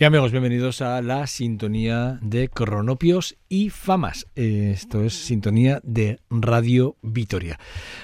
Y 0.00 0.04
amigos, 0.04 0.30
bienvenidos 0.30 0.80
a 0.80 1.02
la 1.02 1.26
sintonía 1.26 2.20
de 2.22 2.48
cronopios 2.48 3.36
y 3.48 3.70
famas. 3.70 4.28
Esto 4.36 5.02
es 5.02 5.12
sintonía 5.12 5.80
de 5.82 6.20
Radio 6.30 6.94
Vitoria. 7.02 7.58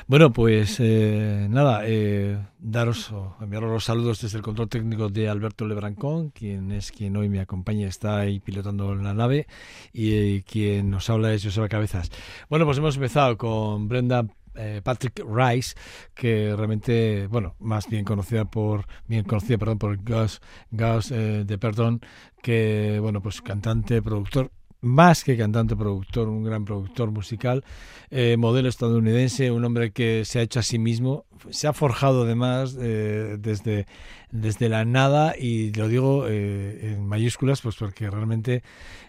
Bueno, 0.09 0.33
pues 0.33 0.81
eh, 0.81 1.47
nada, 1.49 1.83
eh, 1.85 2.37
daros 2.59 3.13
o 3.13 3.37
enviaros 3.41 3.71
los 3.71 3.85
saludos 3.85 4.21
desde 4.21 4.39
el 4.39 4.43
control 4.43 4.69
técnico 4.69 5.09
de 5.09 5.29
Alberto 5.29 5.69
Lebrancón, 5.69 6.31
quien 6.31 6.73
es 6.73 6.91
quien 6.91 7.17
hoy 7.17 7.29
me 7.29 7.39
acompaña, 7.39 7.87
está 7.87 8.19
ahí 8.19 8.41
pilotando 8.41 8.93
la 8.97 9.15
nave, 9.15 9.47
y 9.93 10.15
eh, 10.15 10.45
quien 10.45 10.91
nos 10.91 11.09
habla 11.11 11.33
es 11.33 11.45
Joseba 11.45 11.69
Cabezas. 11.69 12.11
Bueno, 12.51 12.65
pues 12.65 12.79
hemos 12.79 12.97
empezado 12.97 13.39
con 13.39 13.87
Brenda 13.87 14.27
eh, 14.57 14.81
Patrick 14.83 15.23
Rice, 15.27 15.75
que 16.15 16.55
realmente, 16.57 17.27
bueno, 17.29 17.55
más 17.59 17.89
bien 17.89 18.05
conocida 18.05 18.45
por, 18.45 18.87
bien 19.07 19.25
conocida, 19.25 19.59
perdón, 19.59 19.79
por 19.79 19.97
Gus, 19.97 20.41
Gus 20.71 21.11
eh, 21.11 21.45
de 21.45 21.59
Perdón, 21.59 22.01
que, 22.43 22.99
bueno, 23.01 23.21
pues 23.21 23.41
cantante, 23.41 24.03
productor, 24.03 24.51
más 24.85 25.25
que 25.25 25.37
cantante, 25.37 25.75
productor, 25.75 26.29
un 26.29 26.45
gran 26.45 26.65
productor 26.65 27.11
musical, 27.11 27.65
eh, 28.11 28.37
modelo 28.37 28.69
estadounidense, 28.69 29.51
un 29.51 29.65
hombre 29.65 29.93
que 29.93 30.25
se 30.27 30.39
ha 30.39 30.43
hecho 30.43 30.61
a 30.61 30.63
sí 30.63 30.79
mismo, 30.79 31.25
se 31.51 31.67
ha 31.67 31.73
forjado 31.73 32.25
además 32.25 32.77
eh, 32.79 33.37
desde, 33.39 33.87
desde 34.35 34.69
la 34.69 34.85
nada 34.85 35.35
y 35.39 35.73
lo 35.73 35.89
digo 35.89 36.27
eh, 36.29 36.93
en 36.93 37.07
mayúsculas 37.07 37.61
pues 37.61 37.77
porque 37.77 38.11
realmente 38.11 38.63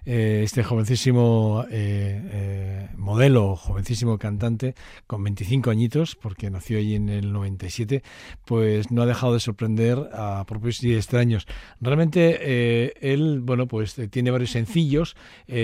eh, 0.08 0.42
este 0.44 0.64
jovencísimo 0.64 1.66
eh, 1.72 2.22
eh, 2.32 2.90
modelo, 2.96 3.56
jovencísimo 3.56 4.20
cantante 4.20 4.76
con 5.08 5.24
25 5.24 5.72
añitos, 5.72 6.16
porque 6.16 6.52
nació 6.52 6.78
allí 6.78 6.94
en 6.94 7.10
el 7.10 7.34
97, 7.34 8.04
pues 8.46 8.92
no 8.92 9.02
ha 9.02 9.08
dejado 9.08 9.34
de 9.34 9.40
sorprender 9.40 9.98
a 10.14 10.44
propios 10.46 10.84
y 10.84 10.94
extraños. 10.94 11.48
Realmente 11.82 13.14
él, 13.14 13.42
bueno, 13.42 13.68
pues 13.68 13.96
tiene 14.12 14.30
varios 14.30 14.52
sencillos, 14.52 15.16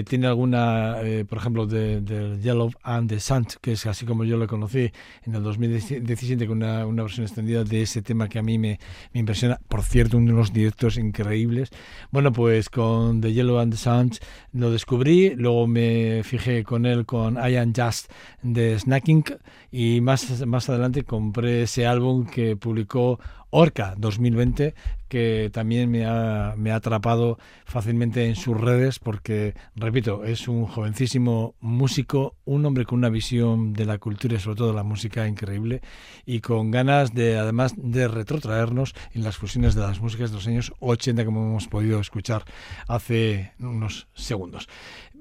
tiene 0.07 0.25
alguna, 0.25 0.97
por 1.30 1.38
ejemplo, 1.38 1.68
de, 1.68 2.01
de 2.01 2.39
Yellow 2.39 2.71
and 2.81 3.09
the 3.09 3.19
Sun, 3.19 3.45
que 3.62 3.74
es 3.74 3.85
así 3.85 4.06
como 4.06 4.24
yo 4.24 4.38
lo 4.38 4.47
conocí 4.47 4.91
en 5.24 5.35
el 5.35 5.44
2017 5.44 6.47
con 6.47 6.57
una, 6.57 6.85
una 6.88 7.03
versión 7.03 7.25
extendida 7.25 7.63
de 7.63 7.83
ese 7.83 8.01
tema 8.01 8.27
que 8.27 8.39
a 8.39 8.44
mí 8.44 8.57
me, 8.57 8.80
me 9.13 9.19
impresiona. 9.19 9.50
Por 9.68 9.83
cierto, 9.83 10.18
unos 10.18 10.53
directos 10.53 10.98
increíbles. 10.98 11.69
Bueno, 12.12 12.31
pues 12.31 12.69
con 12.69 13.21
The 13.21 13.33
Yellow 13.33 13.59
and 13.59 13.74
the 13.74 13.77
Sun 13.77 14.12
lo 14.53 14.71
descubrí, 14.71 15.36
luego 15.36 15.68
me 15.68 16.24
fijé 16.24 16.63
con 16.63 16.86
él 16.86 17.06
con 17.06 17.36
I 17.36 17.56
Am 17.57 17.74
Just 17.75 18.12
de 18.42 18.77
Snacking 18.77 19.24
y 19.71 20.01
más, 20.01 20.45
más 20.45 20.69
adelante 20.69 21.03
compré 21.03 21.63
ese 21.63 21.86
álbum 21.86 22.25
que 22.25 22.56
publicó 22.56 23.19
Orca 23.51 23.95
2020, 23.98 24.74
que 25.07 25.50
también 25.53 25.92
me 25.92 26.06
ha, 26.06 26.56
me 26.57 26.71
ha 26.71 26.75
atrapado 26.75 27.38
fácilmente 27.65 28.25
en 28.27 28.36
sus 28.36 28.59
redes 28.59 28.98
porque, 28.98 29.56
repito, 29.75 30.24
es 30.24 30.48
un 30.48 30.65
jovencísimo 30.65 31.56
músico, 31.59 32.36
un 32.45 32.65
hombre 32.65 32.86
con 32.86 33.00
una 33.00 33.09
visión 33.09 33.74
de 33.74 33.86
la 33.86 33.98
cultura 33.98 34.36
y 34.36 34.39
sobre 34.39 34.57
todo 34.57 34.74
la 34.74 34.83
música 34.83 35.27
increíble 35.27 35.81
y 36.25 36.39
con 36.39 36.71
ganas 36.71 37.13
de, 37.13 37.38
además, 37.38 37.74
de 37.75 38.07
retrotraernos 38.07 38.95
en 39.13 39.24
las 39.24 39.38
fusiones 39.38 39.75
de 39.75 39.81
las 39.81 40.00
músicas 40.00 40.31
de 40.31 40.38
los 40.38 40.47
años 40.47 40.74
80 40.80 41.25
como 41.25 41.45
hemos 41.45 41.68
podido 41.68 42.00
escuchar 42.00 42.45
hace 42.88 43.51
unos 43.59 44.07
segundos. 44.13 44.69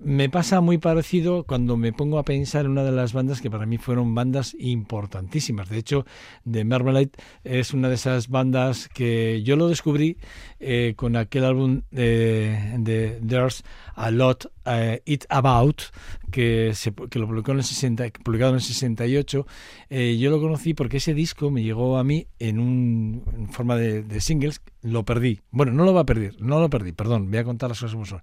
Me 0.03 0.31
pasa 0.31 0.63
muy 0.63 0.79
parecido 0.79 1.45
cuando 1.45 1.77
me 1.77 1.93
pongo 1.93 2.19
a 2.19 2.25
pensar 2.25 2.65
en 2.65 2.71
una 2.71 2.85
de 2.85 2.91
las 2.91 3.13
bandas 3.13 3.43
que 3.43 3.51
para 3.51 3.67
mí 3.67 3.77
fueron 3.77 4.15
bandas 4.15 4.57
importantísimas. 4.59 5.69
De 5.69 5.77
hecho, 5.77 6.07
The 6.51 6.65
Marmalade 6.65 7.11
es 7.45 7.75
una 7.75 7.91
de 7.91 7.97
esas 7.97 8.29
bandas 8.29 8.89
que 8.89 9.43
yo 9.43 9.57
lo 9.57 9.69
descubrí 9.69 10.17
eh, 10.59 10.95
con 10.97 11.17
aquel 11.17 11.45
álbum 11.45 11.83
de, 11.91 12.77
de 12.79 13.21
There's 13.21 13.63
a 13.95 14.11
Lot 14.11 14.51
uh, 14.71 14.97
It 15.05 15.25
About, 15.29 15.83
que, 16.31 16.73
se, 16.75 16.93
que 16.93 17.19
lo 17.19 17.27
publicó 17.27 17.53
en 17.53 17.59
el 17.59 17.65
60, 17.65 18.05
publicado 18.25 18.51
en 18.51 18.57
el 18.57 18.63
68. 18.63 19.47
Eh, 19.91 20.17
yo 20.19 20.31
lo 20.31 20.41
conocí 20.41 20.75
porque 20.75 20.99
ese 20.99 21.15
disco 21.15 21.51
me 21.51 21.63
llegó 21.63 21.99
a 21.99 22.05
mí 22.05 22.27
en, 22.39 22.59
un, 22.59 23.25
en 23.37 23.49
forma 23.49 23.77
de, 23.77 24.03
de, 24.03 24.21
singles. 24.21 24.61
Lo 24.83 25.05
perdí. 25.05 25.41
Bueno, 25.51 25.73
no 25.73 25.85
lo 25.85 25.93
va 25.93 26.03
a 26.03 26.07
perder, 26.07 26.41
no 26.41 26.61
lo 26.61 26.71
perdí, 26.71 26.93
perdón, 26.93 27.31
voy 27.31 27.39
a 27.39 27.45
contar 27.45 27.69
las 27.69 27.81
cosas 27.81 27.93
como 27.93 28.07
son. 28.07 28.23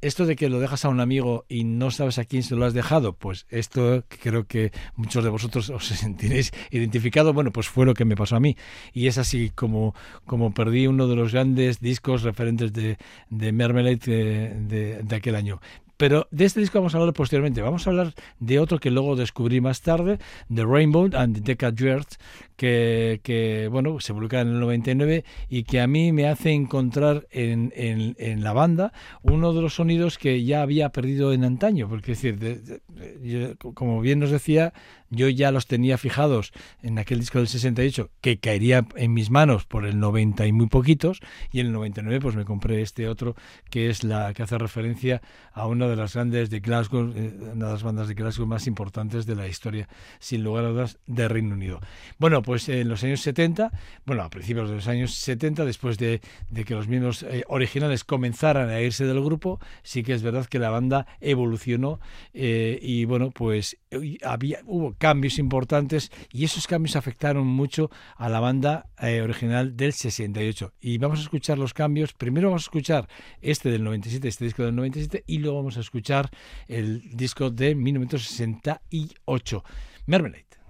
Esto 0.00 0.26
de 0.26 0.36
que 0.36 0.50
lo 0.50 0.60
dejas 0.60 0.84
a 0.84 0.90
un 0.90 1.00
amigo 1.00 1.46
y 1.48 1.64
no 1.64 1.90
sabes 1.90 2.18
a 2.18 2.26
quién 2.26 2.42
se 2.42 2.56
lo 2.56 2.66
has 2.66 2.74
dejado, 2.74 3.14
pues 3.14 3.46
esto 3.48 4.04
creo 4.20 4.46
que 4.46 4.70
muchos 4.96 5.24
de 5.24 5.30
vosotros 5.30 5.70
os 5.70 5.86
sentiréis 5.86 6.52
identificado. 6.70 7.32
Bueno, 7.32 7.52
pues 7.52 7.68
fue 7.68 7.86
lo 7.86 7.94
que 7.94 8.04
me 8.04 8.14
pasó 8.14 8.36
a 8.36 8.40
mí. 8.40 8.54
Y 8.92 9.06
es 9.06 9.16
así 9.16 9.48
como, 9.48 9.94
como 10.26 10.52
perdí 10.52 10.86
uno 10.86 11.06
de 11.06 11.16
los 11.16 11.32
grandes 11.32 11.80
discos 11.80 12.22
referentes 12.22 12.74
de, 12.74 12.98
de 13.30 13.52
de, 13.52 14.54
de, 14.60 15.02
de 15.02 15.16
aquel 15.16 15.36
año. 15.36 15.60
Pero 15.96 16.26
de 16.30 16.44
este 16.44 16.60
disco 16.60 16.78
vamos 16.78 16.94
a 16.94 16.98
hablar 16.98 17.14
posteriormente. 17.14 17.62
Vamos 17.62 17.86
a 17.86 17.90
hablar 17.90 18.14
de 18.40 18.58
otro 18.58 18.78
que 18.78 18.90
luego 18.90 19.16
descubrí 19.16 19.60
más 19.60 19.80
tarde, 19.80 20.18
The 20.52 20.64
Rainbow 20.64 21.10
and 21.14 21.44
the 21.44 21.56
Years, 21.76 22.18
que, 22.56 23.68
bueno, 23.70 24.00
se 24.00 24.12
publica 24.12 24.40
en 24.40 24.48
el 24.48 24.60
99 24.60 25.24
y 25.48 25.64
que 25.64 25.80
a 25.80 25.86
mí 25.86 26.12
me 26.12 26.28
hace 26.28 26.50
encontrar 26.52 27.26
en, 27.30 27.72
en, 27.76 28.44
la 28.44 28.52
banda 28.52 28.92
uno 29.22 29.52
de 29.52 29.62
los 29.62 29.74
sonidos 29.74 30.18
que 30.18 30.44
ya 30.44 30.62
había 30.62 30.90
perdido 30.90 31.32
en 31.32 31.44
antaño. 31.44 31.88
Porque, 31.88 32.12
es 32.12 32.22
decir, 32.22 32.38
de, 32.38 32.80
de, 32.88 33.56
como 33.56 34.00
bien 34.00 34.18
nos 34.18 34.30
decía, 34.30 34.72
yo 35.10 35.28
ya 35.28 35.50
los 35.50 35.66
tenía 35.66 35.98
fijados 35.98 36.52
en 36.82 36.98
aquel 36.98 37.20
disco 37.20 37.38
del 37.38 37.48
68 37.48 38.10
que 38.20 38.38
caería 38.38 38.86
en 38.96 39.12
mis 39.12 39.30
manos 39.30 39.64
por 39.64 39.86
el 39.86 39.98
90 40.00 40.46
y 40.46 40.52
muy 40.52 40.66
poquitos 40.66 41.20
y 41.52 41.60
en 41.60 41.66
el 41.66 41.72
99 41.72 42.20
pues 42.20 42.36
me 42.36 42.44
compré 42.44 42.82
este 42.82 43.08
otro 43.08 43.34
que 43.70 43.90
es 43.90 44.04
la 44.04 44.32
que 44.34 44.42
hace 44.42 44.58
referencia 44.58 45.22
a 45.52 45.66
una 45.66 45.88
de 45.88 45.96
las 45.96 46.14
grandes 46.14 46.50
de 46.50 46.60
Glasgow, 46.60 47.12
eh, 47.14 47.32
una 47.54 47.66
de 47.66 47.72
las 47.72 47.82
bandas 47.82 48.08
de 48.08 48.14
Glasgow 48.14 48.46
más 48.46 48.66
importantes 48.66 49.26
de 49.26 49.36
la 49.36 49.46
historia 49.46 49.88
sin 50.18 50.42
lugar 50.42 50.64
a 50.64 50.68
dudas 50.68 50.98
de 51.06 51.28
Reino 51.28 51.54
Unido. 51.54 51.80
Bueno, 52.18 52.42
pues 52.42 52.68
en 52.68 52.88
los 52.88 53.02
años 53.04 53.20
70, 53.20 53.70
bueno, 54.04 54.22
a 54.22 54.30
principios 54.30 54.68
de 54.68 54.76
los 54.76 54.88
años 54.88 55.14
70, 55.14 55.64
después 55.64 55.98
de, 55.98 56.20
que 56.66 56.74
los 56.74 56.88
miembros 56.88 57.22
eh, 57.22 57.44
originales 57.48 58.04
comenzaran 58.04 58.68
a 58.68 58.80
irse 58.80 59.04
del 59.04 59.22
grupo, 59.22 59.60
sí 59.82 60.02
que 60.02 60.12
es 60.12 60.22
verdad 60.22 60.46
que 60.46 60.58
la 60.58 60.70
banda 60.70 61.06
evolucionó 61.20 62.00
eh, 62.32 62.78
y 62.82 63.04
bueno, 63.04 63.30
pues 63.30 63.76
había 64.22 64.60
hubo 64.66 64.94
cambios 64.94 65.38
importantes 65.38 66.10
y 66.32 66.44
esos 66.44 66.66
cambios 66.66 66.96
afectaron 66.96 67.46
mucho 67.46 67.90
a 68.16 68.28
la 68.28 68.40
banda 68.40 68.86
eh, 69.00 69.20
original 69.22 69.76
del 69.76 69.92
68. 69.92 70.72
Y 70.80 70.98
vamos 70.98 71.20
a 71.20 71.22
escuchar 71.22 71.58
los 71.58 71.74
cambios. 71.74 72.12
Primero 72.12 72.48
vamos 72.48 72.62
a 72.62 72.66
escuchar 72.66 73.08
este 73.40 73.70
del 73.70 73.84
97, 73.84 74.26
este 74.28 74.44
disco 74.44 74.64
del 74.64 74.74
97, 74.74 75.24
y 75.26 75.38
luego 75.38 75.58
vamos 75.58 75.76
a 75.76 75.80
escuchar 75.80 76.30
el 76.66 77.02
disco 77.16 77.50
de 77.50 77.74
1968, 77.74 79.64
Marmalade. 80.06 80.63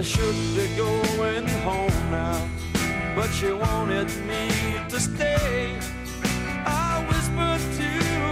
I 0.00 0.02
should 0.02 0.34
be 0.56 0.66
going 0.78 1.46
home 1.60 2.10
now, 2.10 2.48
but 3.14 3.28
she 3.32 3.52
wanted 3.52 4.08
me 4.24 4.48
to 4.88 4.98
stay. 4.98 5.76
I 6.64 7.04
whispered 7.06 7.60
to 7.76 7.90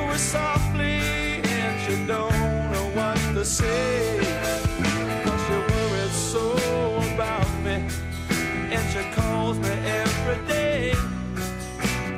her 0.08 0.16
softly, 0.16 1.42
and 1.44 1.74
she 1.84 2.06
don't 2.06 2.72
know 2.72 2.90
what 2.94 3.18
to 3.34 3.44
say. 3.44 4.18
Cause 5.24 5.40
she 5.46 5.56
worries 5.70 6.16
so 6.32 6.44
about 7.12 7.50
me, 7.62 7.84
and 8.74 8.84
she 8.90 9.02
calls 9.20 9.58
me 9.58 9.68
every 10.02 10.40
day. 10.48 10.94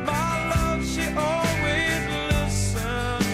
My 0.07 0.49
love, 0.55 0.87
she 0.87 1.07
always 1.29 2.03
listens 2.31 3.27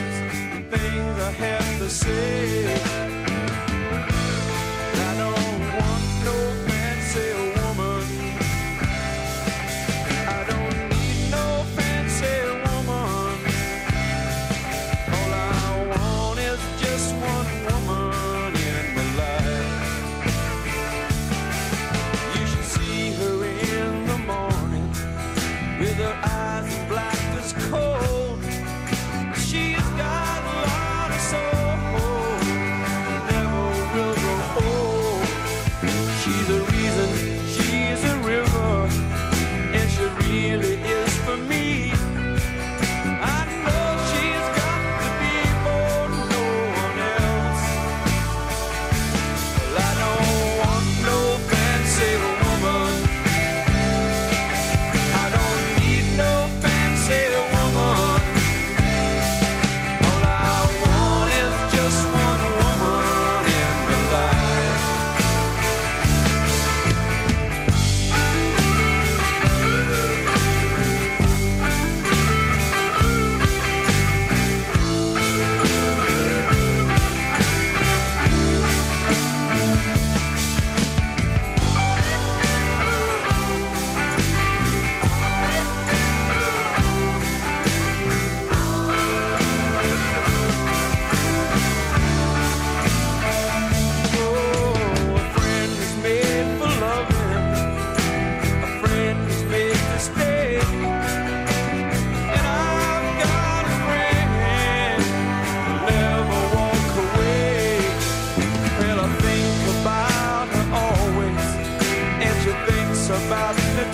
to 0.50 0.78
things 0.78 1.20
I 1.20 1.30
have 1.44 1.78
to 1.80 1.90
say. 1.90 2.55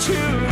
About 0.09 0.52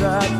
tried 0.00 0.39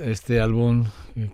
Este 0.00 0.40
álbum 0.40 0.84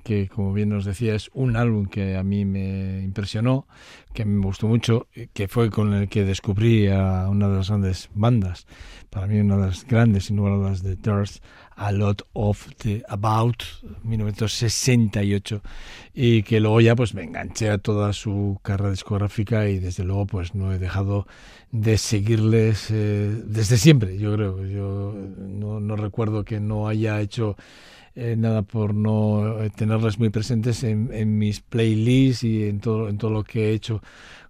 que 0.02 0.28
como 0.28 0.52
bien 0.52 0.70
nos 0.70 0.84
decía 0.84 1.14
es 1.14 1.30
un 1.34 1.56
álbum 1.56 1.86
que 1.86 2.16
a 2.16 2.22
mí 2.22 2.44
me 2.44 3.02
impresionó, 3.02 3.66
que 4.12 4.24
me 4.24 4.44
gustó 4.44 4.66
mucho, 4.66 5.08
que 5.32 5.48
fue 5.48 5.70
con 5.70 5.92
el 5.92 6.08
que 6.08 6.24
descubrí 6.24 6.88
a 6.88 7.28
una 7.28 7.48
de 7.48 7.56
las 7.56 7.68
grandes 7.68 8.08
bandas, 8.14 8.66
para 9.10 9.26
mí 9.26 9.38
una 9.38 9.56
de 9.56 9.66
las 9.66 9.86
grandes, 9.86 10.26
sin 10.26 10.36
lugar 10.36 10.54
dudas, 10.54 10.82
de 10.82 10.96
Thirst, 10.96 11.44
A 11.76 11.92
Lot 11.92 12.26
of 12.32 12.68
the 12.78 13.02
About, 13.08 13.62
1968, 14.04 15.60
y 16.14 16.42
que 16.44 16.60
luego 16.60 16.80
ya 16.80 16.94
pues 16.94 17.14
me 17.14 17.24
enganché 17.24 17.68
a 17.70 17.78
toda 17.78 18.12
su 18.12 18.58
carrera 18.62 18.90
discográfica 18.90 19.68
y 19.68 19.80
desde 19.80 20.04
luego 20.04 20.26
pues 20.26 20.54
no 20.54 20.72
he 20.72 20.78
dejado 20.78 21.26
de 21.72 21.98
seguirles 21.98 22.90
eh, 22.90 23.42
desde 23.44 23.76
siempre, 23.76 24.16
yo 24.18 24.34
creo. 24.34 24.64
Yo 24.64 25.14
no 25.14 25.96
recuerdo 25.96 26.44
que 26.44 26.60
no 26.60 26.88
haya 26.88 27.20
hecho 27.20 27.56
eh, 28.14 28.37
nada 28.37 28.62
por 28.62 28.94
no 28.94 29.62
eh, 29.62 29.71
tenerles 29.71 30.18
muy 30.18 30.30
presentes 30.30 30.85
en, 30.85 31.11
en 31.12 31.38
mis 31.38 31.61
playlists 31.61 32.44
y 32.44 32.64
en 32.64 32.80
todo, 32.80 33.09
en 33.09 33.18
todo 33.18 33.30
lo 33.30 33.44
que 33.44 33.71
he 33.71 33.73
hecho 33.75 34.02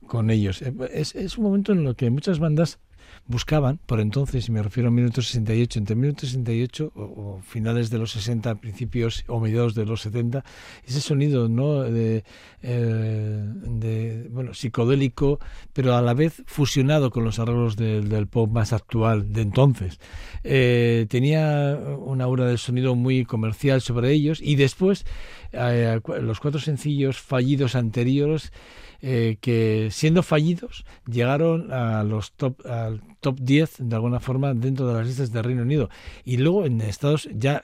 con 0.06 0.30
ellos. 0.30 0.62
Eh, 0.62 0.74
Es, 0.92 1.14
es 1.14 1.38
un 1.38 1.44
momento 1.44 1.72
en 1.72 1.86
el 1.86 1.96
que 1.96 2.10
muchas 2.10 2.38
bandas 2.38 2.78
buscaban, 3.26 3.78
por 3.86 4.00
entonces, 4.00 4.48
y 4.48 4.52
me 4.52 4.62
refiero 4.62 4.88
a 4.88 4.92
1968, 4.92 5.78
entre 5.78 5.96
1968 5.96 6.92
o, 6.94 7.00
o 7.00 7.40
finales 7.42 7.90
de 7.90 7.98
los 7.98 8.12
60, 8.12 8.54
principios 8.56 9.24
o 9.28 9.40
mediados 9.40 9.74
de 9.74 9.86
los 9.86 10.02
70, 10.02 10.44
ese 10.86 11.00
sonido 11.00 11.48
no 11.48 11.82
de, 11.82 12.24
eh, 12.62 13.44
de 13.44 14.28
bueno 14.30 14.54
psicodélico, 14.54 15.38
pero 15.72 15.94
a 15.94 16.02
la 16.02 16.14
vez 16.14 16.42
fusionado 16.46 17.10
con 17.10 17.24
los 17.24 17.38
arreglos 17.38 17.76
del, 17.76 18.26
pop 18.26 18.50
más 18.50 18.72
actual 18.72 19.32
de 19.32 19.42
entonces. 19.42 20.00
Eh, 20.44 21.06
tenía 21.08 21.78
una 21.98 22.24
aura 22.24 22.46
de 22.46 22.58
sonido 22.58 22.94
muy 22.94 23.24
comercial 23.24 23.80
sobre 23.80 24.12
ellos 24.12 24.40
y 24.40 24.56
después 24.56 25.04
eh, 25.52 26.00
los 26.20 26.40
cuatro 26.40 26.60
sencillos 26.60 27.18
fallidos 27.18 27.74
anteriores 27.74 28.52
eh, 29.00 29.36
que 29.40 29.88
siendo 29.90 30.22
fallidos 30.22 30.84
llegaron 31.06 31.72
a 31.72 32.04
los 32.04 32.32
top 32.32 32.66
al 32.66 33.02
top 33.20 33.38
10 33.40 33.76
de 33.80 33.96
alguna 33.96 34.20
forma 34.20 34.54
dentro 34.54 34.86
de 34.86 34.94
las 34.94 35.06
listas 35.06 35.32
de 35.32 35.42
Reino 35.42 35.62
Unido. 35.62 35.88
Y 36.24 36.36
luego 36.36 36.66
en 36.66 36.80
Estados 36.80 37.28
ya 37.32 37.62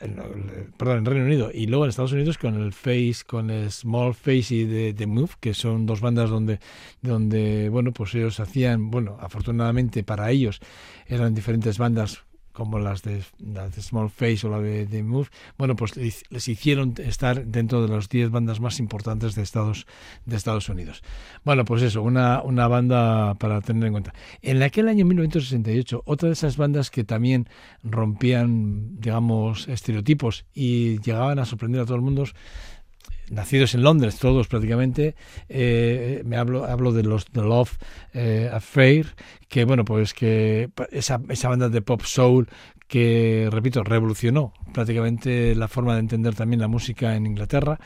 perdón 0.76 0.99
en 0.99 1.04
Reino 1.04 1.25
Unido. 1.25 1.50
Y 1.52 1.66
luego 1.66 1.84
en 1.84 1.90
Estados 1.90 2.12
Unidos 2.12 2.38
con 2.38 2.54
el 2.60 2.72
Face 2.72 3.18
con 3.26 3.50
el 3.50 3.70
Small 3.70 4.14
Face 4.14 4.54
y 4.54 4.64
de 4.64 4.94
The 4.94 5.06
Move 5.06 5.30
que 5.40 5.54
son 5.54 5.87
dos 5.87 6.00
bandas 6.00 6.30
donde 6.30 6.60
donde 7.02 7.68
bueno 7.68 7.92
pues 7.92 8.14
ellos 8.14 8.40
hacían 8.40 8.90
bueno 8.90 9.16
afortunadamente 9.20 10.02
para 10.02 10.30
ellos 10.30 10.60
eran 11.06 11.34
diferentes 11.34 11.78
bandas 11.78 12.25
como 12.52 12.78
las 12.78 13.02
de, 13.02 13.23
Small 13.80 14.11
Face 14.11 14.47
o 14.47 14.50
la 14.50 14.61
de, 14.61 14.87
de, 14.87 15.02
Move, 15.02 15.28
bueno, 15.59 15.76
pues 15.76 15.97
les 15.97 16.49
hicieron 16.49 16.95
estar 16.99 17.47
dentro 17.47 17.83
de 17.83 17.88
las 17.88 18.09
10 18.09 18.30
bandas 18.30 18.61
más 18.61 18.78
importantes 18.78 19.35
de 19.35 19.42
Estados, 19.42 19.87
de 20.26 20.37
Estados 20.37 20.69
Unidos. 20.69 21.02
Bueno, 21.45 21.64
pues 21.64 21.83
eso, 21.83 22.02
una, 22.02 22.42
una 22.42 22.69
banda 22.69 23.35
para 23.35 23.61
tener 23.61 23.85
en 23.87 23.92
cuenta. 23.92 24.14
En 24.42 24.62
aquel 24.62 24.88
año 24.88 25.04
1968, 25.04 26.02
otra 26.04 26.28
de 26.28 26.35
esas 26.35 26.57
bandas 26.57 26.90
que 26.90 27.04
también 27.04 27.49
rompían, 27.83 29.00
digamos, 29.00 29.69
estereotipos 29.69 30.45
y 30.54 30.99
llegaban 31.00 31.38
a 31.38 31.45
sorprender 31.45 31.83
a 31.83 31.85
todo 31.85 31.97
el 31.97 32.02
mundo 32.02 32.25
nacidos 33.30 33.75
en 33.75 33.82
Londres, 33.82 34.18
todos 34.18 34.49
prácticamente. 34.49 35.14
Eh, 35.49 36.22
me 36.26 36.37
hablo, 36.37 36.64
hablo 36.64 36.92
de 36.92 37.04
los 37.04 37.26
The 37.26 37.40
Love 37.40 37.78
eh, 38.12 38.50
Affair, 38.52 39.14
que 39.49 39.64
bueno, 39.64 39.84
pues 39.84 40.12
que 40.12 40.70
esa, 40.90 41.20
esa 41.28 41.49
banda 41.49 41.68
de 41.68 41.80
pop 41.80 42.02
soul 42.02 42.49
que, 42.90 43.49
repito, 43.52 43.84
revolucionó 43.84 44.52
prácticamente 44.75 45.54
la 45.54 45.68
forma 45.68 45.94
de 45.94 46.00
entender 46.00 46.34
también 46.34 46.60
la 46.60 46.66
música 46.66 47.14
en 47.14 47.25
Inglaterra. 47.25 47.78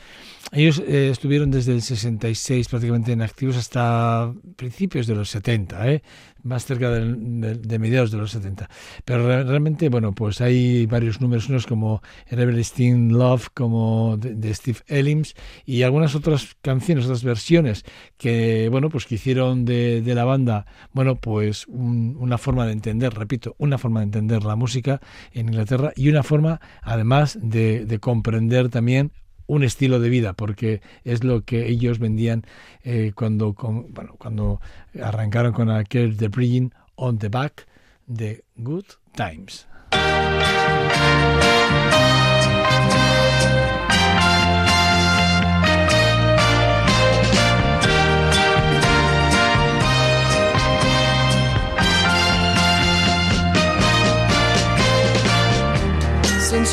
Ellos 0.51 0.79
eh, 0.79 1.09
estuvieron 1.11 1.51
desde 1.51 1.73
el 1.73 1.83
66 1.83 2.67
prácticamente 2.67 3.11
en 3.11 3.21
activos 3.21 3.55
hasta 3.55 4.33
principios 4.55 5.05
de 5.05 5.15
los 5.15 5.29
70, 5.29 5.91
¿eh? 5.91 6.03
Más 6.45 6.65
cerca 6.65 6.91
de, 6.91 7.79
mediados 7.79 8.11
de 8.11 8.17
los 8.17 8.31
70. 8.31 8.69
Pero 9.03 9.43
realmente, 9.43 9.89
bueno, 9.89 10.13
pues 10.13 10.41
hay 10.41 10.85
varios 10.85 11.19
números, 11.19 11.49
unos 11.49 11.65
como 11.65 12.01
Everlasting 12.27 13.11
Love, 13.11 13.49
como 13.53 14.15
de, 14.17 14.53
Steve 14.53 14.79
Ellims, 14.87 15.33
y 15.65 15.81
algunas 15.81 16.15
otras 16.15 16.55
canciones, 16.61 17.05
otras 17.05 17.23
versiones 17.23 17.83
que, 18.17 18.69
bueno, 18.69 18.89
pues 18.89 19.05
que 19.05 19.15
hicieron 19.15 19.65
de, 19.65 20.03
la 20.05 20.23
banda, 20.23 20.65
bueno, 20.93 21.15
pues 21.15 21.65
una 21.67 22.37
forma 22.37 22.65
de 22.65 22.73
entender, 22.73 23.13
repito, 23.13 23.55
una 23.57 23.77
forma 23.77 23.99
de 23.99 24.05
entender 24.05 24.43
la 24.43 24.55
música 24.55 25.01
en 25.33 25.47
Inglaterra 25.49 25.91
y 25.95 26.09
una 26.09 26.23
forma, 26.23 26.61
además, 26.81 27.37
de, 27.41 27.85
de 27.85 27.99
comprender 27.99 28.69
también 28.69 29.11
un 29.47 29.63
estilo 29.63 29.99
de 29.99 30.09
vida, 30.09 30.33
porque 30.33 30.81
es 31.03 31.23
lo 31.23 31.43
que 31.43 31.67
ellos 31.67 31.99
vendían 31.99 32.43
eh, 32.83 33.11
cuando, 33.15 33.53
bueno, 33.53 34.15
cuando 34.17 34.61
arrancaron 35.01 35.53
con 35.53 35.69
aquel 35.69 36.17
The 36.17 36.27
Bridging 36.29 36.73
on 36.95 37.17
the 37.17 37.29
Back 37.29 37.67
de 38.07 38.43
Good 38.57 38.85
Times. 39.15 39.67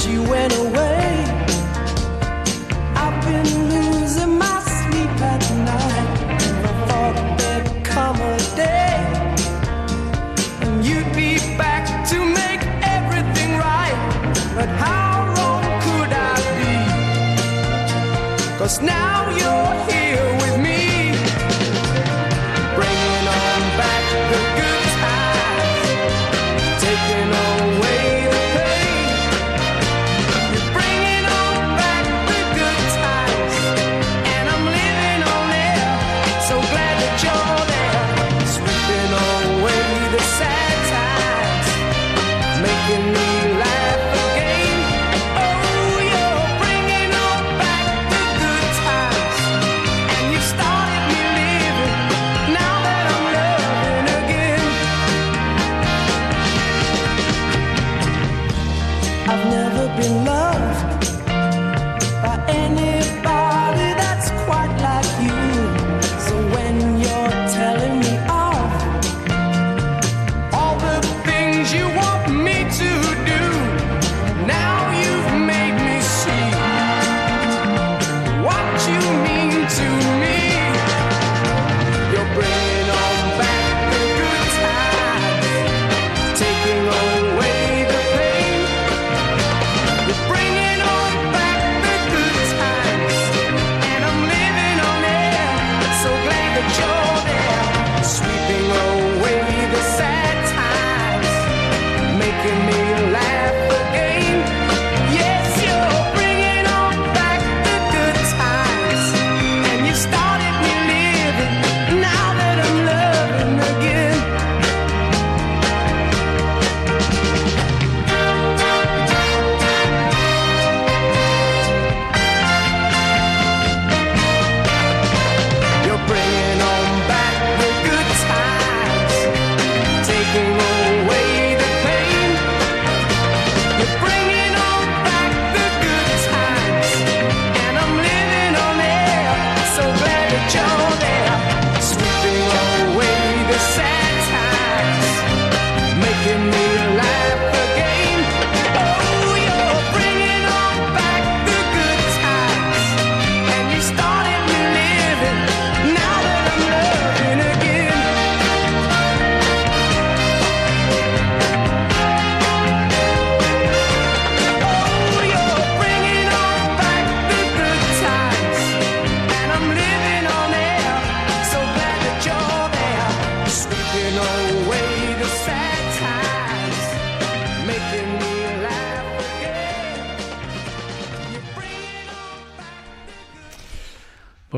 You 0.08 0.71
Cause 18.72 18.80
now 18.80 19.28
you're 19.36 19.92
here 19.92 20.31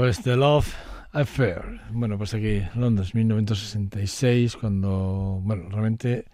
Pues 0.04 0.20
The 0.20 0.36
Love 0.36 0.70
Affair. 1.12 1.80
Bueno, 1.90 2.18
pues 2.18 2.34
aquí, 2.34 2.60
Londres, 2.74 3.14
1966, 3.14 4.54
cuando, 4.54 5.40
bueno, 5.42 5.70
realmente 5.70 6.26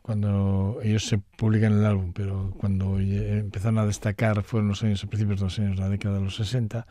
cuando 0.00 0.80
ellos 0.82 1.04
se 1.04 1.18
publican 1.18 1.74
el 1.74 1.84
álbum, 1.84 2.14
pero 2.14 2.54
cuando 2.56 2.98
empezaron 2.98 3.76
a 3.76 3.84
destacar 3.84 4.42
fueron 4.42 4.68
los 4.68 4.82
años, 4.84 5.04
a 5.04 5.06
principios 5.06 5.40
de 5.40 5.44
los 5.44 5.58
años, 5.58 5.78
la 5.78 5.90
década 5.90 6.14
de 6.14 6.24
los 6.24 6.36
60, 6.36 6.86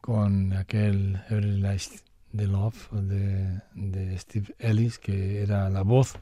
con 0.00 0.52
aquel 0.52 1.20
Every 1.28 1.58
Light 1.58 1.90
the 2.36 2.46
Love 2.46 2.92
de, 2.92 3.60
de 3.74 4.16
Steve 4.16 4.54
Ellis, 4.60 5.00
que 5.00 5.42
era 5.42 5.68
la 5.70 5.82
voz 5.82 6.14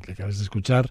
que 0.00 0.12
acabas 0.12 0.38
de 0.38 0.44
escuchar 0.44 0.90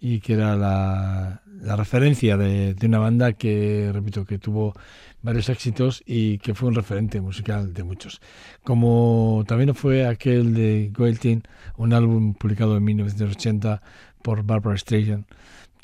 y 0.00 0.20
que 0.20 0.34
era 0.34 0.56
la, 0.56 1.42
la 1.60 1.76
referencia 1.76 2.36
de, 2.36 2.74
de, 2.74 2.86
una 2.86 2.98
banda 2.98 3.32
que, 3.32 3.90
repito, 3.92 4.24
que 4.24 4.38
tuvo 4.38 4.74
varios 5.22 5.48
éxitos 5.48 6.02
y 6.06 6.38
que 6.38 6.54
fue 6.54 6.68
un 6.68 6.74
referente 6.74 7.20
musical 7.20 7.72
de 7.74 7.82
muchos. 7.82 8.20
Como 8.64 9.44
también 9.46 9.74
fue 9.74 10.06
aquel 10.06 10.54
de 10.54 10.90
Goeltin, 10.94 11.42
un 11.76 11.92
álbum 11.92 12.34
publicado 12.34 12.76
en 12.76 12.84
1980 12.84 13.82
por 14.22 14.44
Barbara 14.44 14.76
Streisand, 14.76 15.24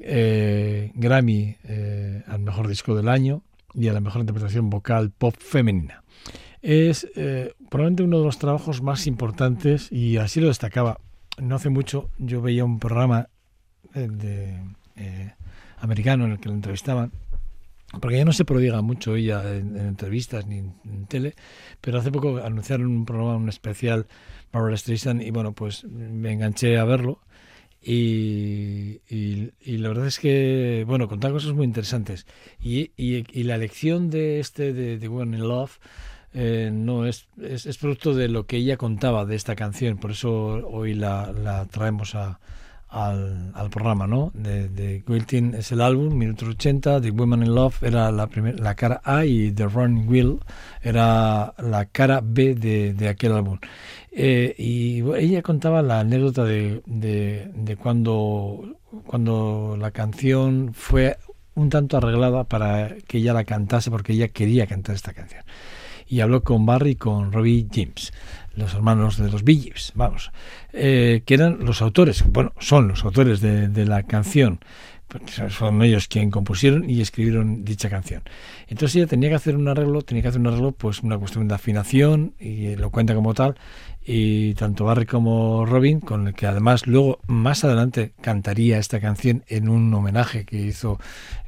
eh, 0.01 0.93
Grammy 0.95 1.57
eh, 1.65 2.23
al 2.27 2.41
mejor 2.41 2.69
disco 2.69 2.95
del 2.95 3.09
año 3.09 3.43
y 3.75 3.89
a 3.89 3.93
la 3.93 4.01
mejor 4.01 4.21
interpretación 4.21 4.71
vocal 4.71 5.11
pop 5.11 5.35
femenina. 5.39 6.03
Es 6.63 7.07
eh, 7.15 7.53
probablemente 7.71 8.03
uno 8.03 8.19
de 8.19 8.25
los 8.25 8.39
trabajos 8.39 8.83
más 8.83 9.07
importantes 9.07 9.91
y 9.93 10.17
así 10.17 10.41
lo 10.41 10.49
destacaba. 10.49 10.99
No 11.39 11.57
hace 11.57 11.69
mucho 11.69 12.11
yo 12.19 12.41
veía 12.41 12.65
un 12.65 12.79
programa 12.79 13.29
de, 13.95 14.61
americano 15.79 16.25
en 16.25 16.33
el 16.33 16.39
que 16.39 16.49
lo 16.49 16.55
entrevistaban 16.55 17.13
porque 18.01 18.19
ya 18.19 18.25
no 18.25 18.33
se 18.33 18.45
prodiga 18.45 18.83
mucho 18.83 19.17
ella 19.17 19.43
en, 19.55 19.77
en, 19.77 19.87
entrevistas 19.87 20.47
ni 20.47 20.59
en, 20.59 21.07
tele, 21.09 21.35
pero 21.81 21.99
hace 21.99 22.11
poco 22.11 22.39
anunciaron 22.39 22.87
un 22.87 23.05
programa, 23.05 23.37
un 23.37 23.49
especial 23.49 24.07
Barbara 24.53 24.77
Streisand 24.77 25.23
y 25.23 25.31
bueno, 25.31 25.53
pues 25.53 25.85
me 25.85 26.33
enganché 26.33 26.79
a 26.79 26.85
verlo 26.85 27.21
y, 27.83 29.01
y, 29.09 29.77
la 29.77 29.89
verdad 29.89 30.07
es 30.07 30.19
que, 30.19 30.85
bueno, 30.87 31.07
contaba 31.07 31.35
cosas 31.35 31.53
muy 31.53 31.67
interesantes. 31.67 32.27
Y, 32.59 32.93
y 32.97 33.43
la 33.43 33.57
elección 33.57 34.09
de 34.09 34.41
este, 34.41 34.73
de, 34.73 34.99
de 34.99 35.09
Woman 35.09 35.35
in 35.35 35.41
Love, 35.41 35.79
eh, 36.37 36.71
no 36.73 37.07
es, 37.07 37.29
es, 37.41 37.65
es, 37.65 37.79
producto 37.79 38.13
de 38.13 38.29
lo 38.29 38.47
que 38.47 38.57
ella 38.57 38.77
contaba 38.77 39.25
de 39.25 39.37
esta 39.37 39.55
canción, 39.55 39.99
por 39.99 40.11
eso 40.11 40.33
hoy 40.67 40.93
la, 40.93 41.31
la 41.33 41.67
traemos 41.67 42.17
a, 42.17 42.41
al, 42.95 43.51
al, 43.55 43.71
programa, 43.71 44.07
¿no? 44.07 44.31
De, 44.35 44.69
de 44.69 45.03
Quilting 45.05 45.55
es 45.55 45.73
el 45.73 45.81
álbum, 45.81 46.15
minutos 46.15 46.49
80, 46.49 47.01
The 47.01 47.11
Woman 47.11 47.43
in 47.43 47.55
Love 47.55 47.83
era 47.83 48.13
la, 48.13 48.29
primer, 48.29 48.61
la 48.61 48.75
cara 48.77 49.01
A 49.05 49.25
y 49.25 49.51
The 49.51 49.67
Running 49.67 50.09
Wheel 50.09 50.39
era 50.81 51.55
la 51.59 51.87
cara 51.87 52.21
B 52.23 52.55
de, 52.55 52.95
de 52.95 53.09
aquel 53.09 53.33
álbum. 53.33 53.59
Eh, 54.13 54.55
y 54.57 55.03
ella 55.17 55.43
contaba 55.43 55.83
la 55.83 56.01
anécdota 56.01 56.45
de, 56.45 56.83
de, 56.87 57.51
de, 57.53 57.77
cuando, 57.77 58.79
cuando 59.07 59.77
la 59.79 59.91
canción 59.91 60.71
fue 60.73 61.19
un 61.55 61.71
tanto 61.71 61.97
arreglada 61.97 62.45
para 62.45 62.95
que 63.09 63.19
ella 63.19 63.33
la 63.33 63.45
cantase 63.45 63.91
porque 63.91 64.13
ella 64.13 64.29
quería 64.29 64.67
cantar 64.69 64.95
esta 64.95 65.13
canción. 65.13 65.43
Y 66.07 66.21
habló 66.21 66.45
con 66.45 66.65
Barry 66.65 66.91
y 66.91 66.97
con 66.97 67.33
Robbie 67.33 67.67
James, 67.73 68.13
los 68.57 68.75
hermanos 68.75 69.19
de 69.19 69.31
los 69.31 69.43
Gees, 69.43 69.93
vamos, 69.95 70.31
eh, 70.73 71.23
que 71.27 71.35
eran 71.35 71.65
los 71.65 71.83
autores, 71.83 72.25
bueno, 72.29 72.53
son 72.59 72.89
los 72.89 73.05
autores 73.05 73.41
de, 73.41 73.69
de 73.69 73.85
la 73.85 74.03
canción 74.03 74.61
son 75.51 75.83
ellos 75.83 76.09
quienes 76.09 76.33
compusieron 76.33 76.89
y 76.89 77.01
escribieron 77.01 77.65
dicha 77.65 77.89
canción. 77.89 78.23
Entonces 78.67 78.97
ella 78.97 79.07
tenía 79.07 79.29
que 79.29 79.37
hacer 79.37 79.57
un 79.57 79.69
arreglo, 79.69 80.03
tenía 80.03 80.23
que 80.23 80.29
hacer 80.29 80.41
un 80.41 80.49
arreglo, 80.49 80.73
pues 80.73 81.03
una 81.03 81.19
cuestión 81.19 81.47
de 81.47 81.55
afinación, 81.55 82.35
y 82.39 82.75
lo 82.77 82.91
cuenta 82.91 83.15
como 83.15 83.35
tal, 83.35 83.55
y 84.07 84.55
tanto 84.55 84.85
Barry 84.85 85.07
como 85.07 85.65
Robin, 85.65 86.01
con 86.01 86.29
el 86.29 86.35
que 86.35 86.47
además 86.47 86.87
luego 86.87 87.21
más 87.27 87.65
adelante 87.65 88.13
cantaría 88.21 88.79
esta 88.79 89.01
canción 89.01 89.45
en 89.49 89.69
un 89.69 89.93
homenaje 89.95 90.45
que 90.45 90.59
hizo 90.59 90.99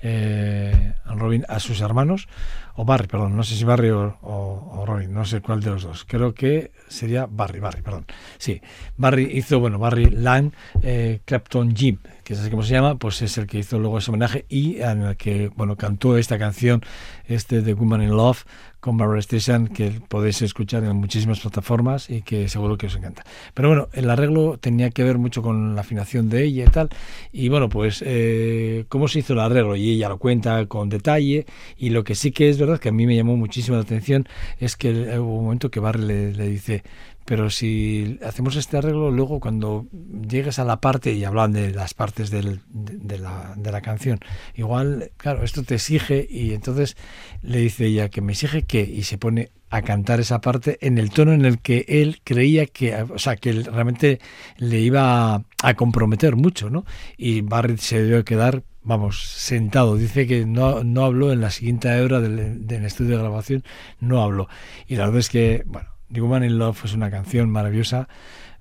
eh, 0.02 0.94
Robin 1.04 1.44
a 1.48 1.60
sus 1.60 1.82
hermanos, 1.82 2.28
o 2.74 2.84
Barry, 2.84 3.08
perdón, 3.08 3.36
no 3.36 3.42
sé 3.42 3.56
si 3.56 3.64
Barry 3.64 3.90
o, 3.90 4.84
Robin, 4.86 5.12
no 5.12 5.24
sé 5.24 5.42
cuál 5.42 5.60
de 5.60 5.70
los 5.70 5.82
dos, 5.82 6.04
creo 6.04 6.32
que 6.34 6.72
sería 6.88 7.26
Barry, 7.26 7.60
Barry, 7.60 7.82
perdón, 7.82 8.06
sí, 8.38 8.62
Barry 8.96 9.28
hizo, 9.32 9.60
bueno, 9.60 9.78
Barry 9.78 10.06
Lang, 10.06 10.52
eh, 10.82 11.20
Clapton 11.26 11.76
Jim, 11.76 11.98
que 12.26 12.32
es 12.32 12.48
como 12.50 12.64
se 12.64 12.72
llama, 12.72 12.96
pues 12.96 13.22
es 13.22 13.38
el 13.38 13.46
que 13.46 13.58
hizo 13.60 13.78
luego 13.78 13.98
ese 13.98 14.10
homenaje 14.10 14.46
y 14.48 14.80
en 14.80 15.02
el 15.02 15.16
que, 15.16 15.48
bueno, 15.54 15.76
cantó 15.76 16.18
esta 16.18 16.40
canción, 16.40 16.82
este 17.28 17.62
de 17.62 17.72
Woman 17.72 18.02
in 18.02 18.10
Love, 18.10 18.44
con 18.80 18.96
Barbara 18.96 19.22
Streisand 19.22 19.72
que 19.72 20.00
podéis 20.08 20.42
escuchar 20.42 20.82
en 20.82 20.96
muchísimas 20.96 21.38
plataformas 21.38 22.10
y 22.10 22.22
que 22.22 22.48
seguro 22.48 22.76
que 22.78 22.88
os 22.88 22.96
encanta. 22.96 23.22
Pero 23.54 23.68
bueno, 23.68 23.88
el 23.92 24.10
arreglo 24.10 24.58
tenía 24.58 24.90
que 24.90 25.04
ver 25.04 25.18
mucho 25.18 25.40
con 25.40 25.76
la 25.76 25.82
afinación 25.82 26.28
de 26.28 26.42
ella 26.42 26.64
y 26.64 26.68
tal. 26.68 26.88
Y 27.30 27.48
bueno, 27.48 27.68
pues 27.68 28.02
eh, 28.04 28.86
cómo 28.88 29.06
se 29.06 29.20
hizo 29.20 29.34
el 29.34 29.38
arreglo 29.38 29.76
y 29.76 29.90
ella 29.90 30.08
lo 30.08 30.18
cuenta 30.18 30.66
con 30.66 30.88
detalle. 30.88 31.46
Y 31.76 31.90
lo 31.90 32.02
que 32.02 32.16
sí 32.16 32.32
que 32.32 32.48
es 32.48 32.58
verdad 32.58 32.80
que 32.80 32.88
a 32.88 32.92
mí 32.92 33.06
me 33.06 33.14
llamó 33.14 33.36
muchísimo 33.36 33.76
la 33.76 33.84
atención 33.84 34.26
es 34.58 34.76
que 34.76 34.90
hubo 35.20 35.38
un 35.38 35.44
momento 35.44 35.70
que 35.70 35.78
Barry 35.78 36.32
le 36.32 36.48
dice, 36.48 36.82
pero 37.26 37.50
si 37.50 38.18
hacemos 38.24 38.56
este 38.56 38.78
arreglo, 38.78 39.10
luego 39.10 39.40
cuando 39.40 39.86
llegues 40.26 40.58
a 40.58 40.64
la 40.64 40.80
parte, 40.80 41.12
y 41.12 41.24
hablan 41.24 41.52
de 41.52 41.72
las 41.72 41.92
partes 41.92 42.30
del, 42.30 42.60
de, 42.68 43.18
la, 43.18 43.80
canción, 43.82 44.20
igual, 44.54 45.10
claro, 45.16 45.42
esto 45.42 45.64
te 45.64 45.74
exige, 45.74 46.26
y 46.30 46.54
entonces 46.54 46.96
le 47.42 47.58
dice 47.58 47.86
ella 47.86 48.08
que 48.08 48.20
me 48.20 48.32
exige 48.32 48.62
que, 48.62 48.80
y 48.80 49.02
se 49.02 49.18
pone 49.18 49.50
a 49.70 49.82
cantar 49.82 50.20
esa 50.20 50.40
parte 50.40 50.78
en 50.80 50.98
el 50.98 51.10
tono 51.10 51.32
en 51.32 51.44
el 51.44 51.58
que 51.58 51.84
él 51.88 52.20
creía 52.22 52.66
que, 52.66 52.94
o 52.94 53.18
sea, 53.18 53.36
que 53.36 53.52
realmente 53.52 54.20
le 54.58 54.78
iba 54.78 55.34
a, 55.34 55.42
a 55.64 55.74
comprometer 55.74 56.36
mucho, 56.36 56.70
¿no? 56.70 56.84
Y 57.16 57.40
Barrett 57.40 57.80
se 57.80 58.02
debió 58.02 58.24
quedar 58.24 58.62
vamos, 58.86 59.20
sentado. 59.20 59.96
Dice 59.96 60.28
que 60.28 60.46
no, 60.46 60.84
no 60.84 61.04
habló 61.04 61.32
en 61.32 61.40
la 61.40 61.50
siguiente 61.50 61.88
hora 62.00 62.20
del, 62.20 62.68
del 62.68 62.84
estudio 62.84 63.16
de 63.16 63.22
grabación, 63.22 63.64
no 63.98 64.22
habló. 64.22 64.48
Y 64.86 64.94
la 64.94 65.06
verdad 65.06 65.18
es 65.18 65.28
que, 65.28 65.64
bueno, 65.66 65.95
The 66.12 66.20
Woman 66.20 66.44
in 66.44 66.58
Love 66.58 66.84
es 66.84 66.94
una 66.94 67.10
canción 67.10 67.50
maravillosa, 67.50 68.08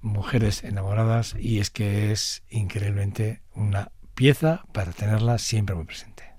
mujeres 0.02 0.64
enamoradas, 0.64 1.36
y 1.40 1.60
es 1.60 1.70
que 1.70 2.12
es 2.12 2.44
increíblemente 2.50 3.42
una 3.54 3.92
pieza 4.16 4.64
para 4.74 4.92
tenerla 4.92 5.38
siempre 5.38 5.76
muy 5.76 5.86
presente. 5.86 6.36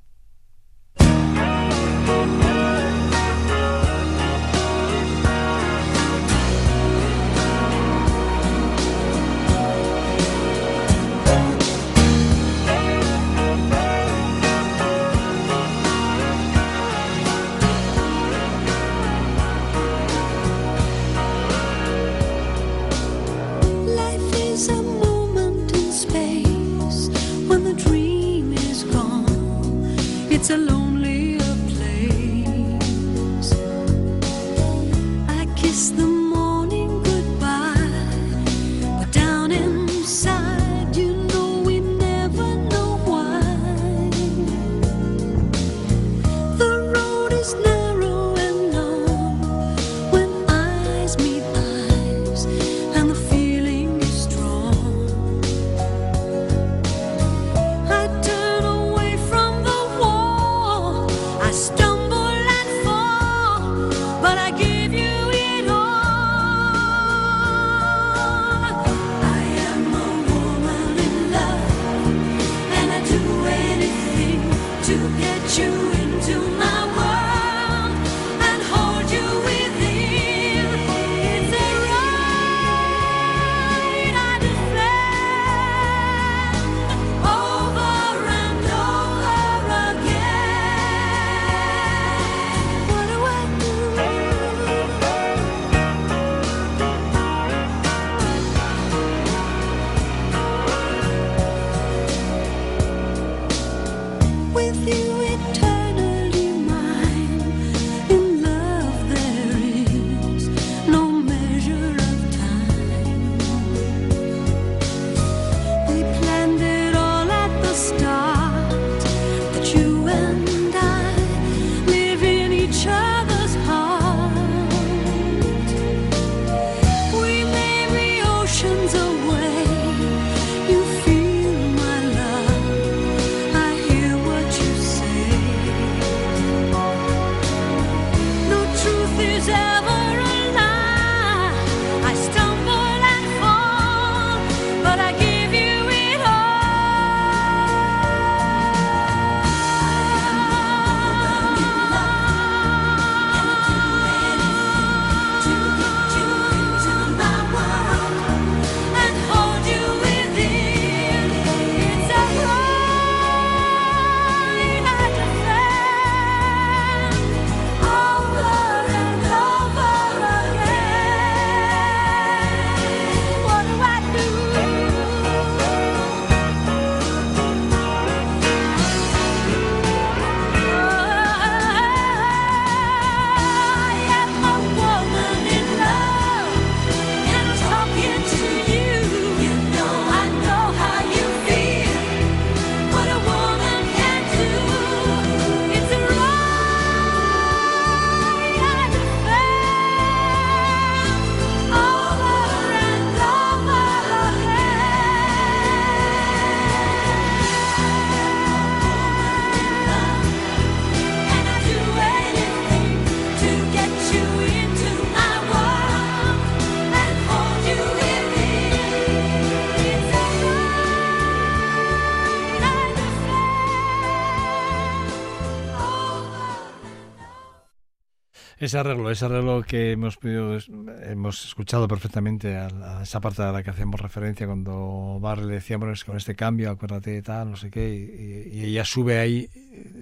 Ese 228.66 228.78
arreglo, 228.78 229.12
ese 229.12 229.24
arreglo 229.26 229.62
que 229.62 229.92
hemos 229.92 230.18
hemos 230.24 231.44
escuchado 231.44 231.86
perfectamente 231.86 232.56
a, 232.56 232.66
a 232.66 233.02
esa 233.04 233.20
parte 233.20 233.42
a 233.42 233.52
la 233.52 233.62
que 233.62 233.70
hacemos 233.70 234.00
referencia 234.00 234.44
cuando 234.44 235.20
Barry 235.20 235.44
le 235.44 235.54
decía, 235.54 235.76
bueno, 235.76 235.94
es 235.94 236.02
con 236.02 236.16
este 236.16 236.34
cambio, 236.34 236.72
acuérdate 236.72 237.12
de 237.12 237.22
tal, 237.22 237.52
no 237.52 237.56
sé 237.56 237.70
qué, 237.70 237.94
y, 237.94 238.58
y 238.58 238.64
ella 238.64 238.84
sube 238.84 239.20
ahí 239.20 239.48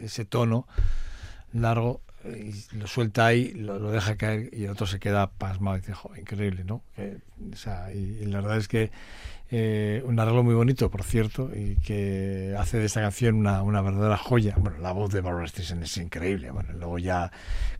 ese 0.00 0.24
tono 0.24 0.66
largo 1.52 2.00
y 2.24 2.54
lo 2.78 2.86
suelta 2.86 3.26
ahí, 3.26 3.52
lo, 3.52 3.78
lo 3.78 3.90
deja 3.90 4.16
caer 4.16 4.48
y 4.50 4.64
el 4.64 4.70
otro 4.70 4.86
se 4.86 4.98
queda 4.98 5.30
pasmado 5.30 5.76
y 5.76 5.80
dice, 5.80 5.92
"Jo, 5.92 6.16
increíble, 6.16 6.64
¿no? 6.64 6.80
O 7.52 7.56
sea, 7.56 7.92
y, 7.92 7.98
y 8.22 8.24
la 8.24 8.40
verdad 8.40 8.56
es 8.56 8.66
que 8.66 8.90
eh, 9.50 10.02
un 10.06 10.18
arreglo 10.18 10.42
muy 10.42 10.54
bonito, 10.54 10.90
por 10.90 11.02
cierto, 11.04 11.50
y 11.54 11.76
que 11.76 12.56
hace 12.58 12.78
de 12.78 12.86
esta 12.86 13.02
canción 13.02 13.36
una, 13.36 13.62
una 13.62 13.82
verdadera 13.82 14.16
joya. 14.16 14.54
Bueno, 14.56 14.78
la 14.78 14.92
voz 14.92 15.12
de 15.12 15.20
Barbara 15.20 15.46
Streisand 15.46 15.82
es 15.82 15.96
increíble. 15.98 16.50
Bueno, 16.50 16.72
luego 16.72 16.98
ya 16.98 17.30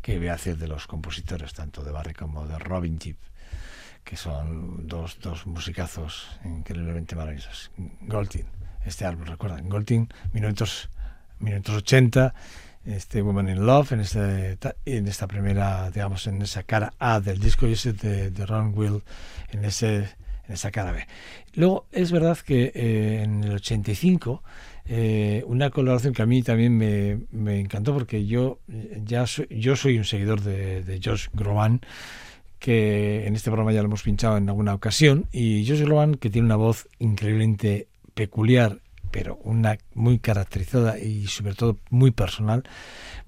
que 0.03 0.19
voy 0.19 0.29
a 0.29 0.33
decir 0.33 0.59
de 0.59 0.69
los 0.69 0.87
compositores, 0.87 1.55
tanto 1.55 1.83
de 1.83 1.91
Barry 1.91 2.13
como 2.13 2.47
de 2.47 2.59
Robin 2.59 3.01
Gibb, 3.01 3.17
que 4.05 4.17
son 4.17 4.87
dos, 4.87 5.19
dos 5.21 5.47
musicazos 5.47 6.39
increíblemente 6.45 7.17
maravillosos. 7.17 7.71
Golding, 8.03 8.45
este 8.85 9.07
álbum, 9.07 9.25
recuerdan, 9.27 9.69
Golding, 9.69 10.09
1900, 10.35 10.91
1980, 11.41 12.35
este 12.85 13.23
Woman 13.23 13.49
in 13.49 13.65
Love, 13.65 13.93
en, 13.93 14.01
este, 14.01 14.59
en 14.85 15.09
esta 15.09 15.27
primera, 15.27 15.91
digamos, 15.91 16.27
en 16.27 16.43
esa 16.43 16.63
cara 16.63 16.93
A 16.99 17.21
del 17.21 17.41
disco 17.41 17.67
y 17.67 17.73
ese 17.73 17.95
de 17.95 18.47
Ron 18.47 18.75
Will, 18.77 19.03
en 19.51 19.65
ese 19.65 20.23
en 20.49 20.55
esa 20.55 20.71
cara 20.71 20.93
B. 20.93 21.07
Luego, 21.55 21.87
es 21.93 22.13
verdad 22.13 22.39
que 22.39 22.73
eh, 22.75 23.23
en 23.23 23.45
el 23.45 23.55
85, 23.55 24.43
eh, 24.87 25.43
una 25.47 25.71
colaboración 25.71 26.13
que 26.13 26.23
a 26.23 26.27
mí 26.27 26.43
también 26.43 26.77
me, 26.77 27.19
me 27.31 27.61
encantó, 27.61 27.95
porque 27.95 28.27
yo 28.27 28.59
eh, 28.71 29.01
ya 29.05 29.27
soy, 29.27 29.47
yo 29.51 29.77
soy 29.77 29.99
un 29.99 30.05
seguidor 30.05 30.43
de, 30.43 30.83
de 30.83 31.01
Josh 31.03 31.29
Groban, 31.33 31.81
que 32.59 33.27
en 33.27 33.35
este 33.35 33.51
programa 33.51 33.73
ya 33.73 33.83
lo 33.83 33.87
hemos 33.87 34.03
pinchado 34.03 34.37
en 34.37 34.49
alguna 34.49 34.75
ocasión, 34.75 35.27
y 35.33 35.67
Josh 35.67 35.83
Groban, 35.83 36.15
que 36.15 36.31
tiene 36.31 36.47
una 36.47 36.57
voz 36.57 36.89
increíblemente 36.99 37.89
peculiar, 38.15 38.81
pero 39.15 39.39
una 39.45 39.79
muy 39.95 40.19
caracterizada 40.19 40.99
y 40.99 41.29
sobre 41.29 41.55
todo 41.55 41.79
muy 41.89 42.11
personal. 42.11 42.65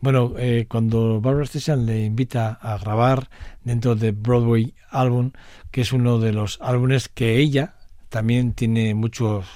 Bueno, 0.00 0.34
eh, 0.36 0.66
cuando 0.68 1.20
Barbara 1.20 1.46
Streisand 1.46 1.86
le 1.86 2.04
invita 2.04 2.58
a 2.60 2.76
grabar 2.76 3.30
dentro 3.62 3.94
de 3.94 4.10
Broadway 4.10 4.74
Album, 4.90 5.30
que 5.70 5.82
es 5.82 5.92
uno 5.92 6.18
de 6.18 6.32
los 6.32 6.58
álbumes 6.60 7.08
que 7.08 7.36
ella 7.36 7.74
también 8.08 8.52
tiene 8.52 8.96
muchos, 8.96 9.46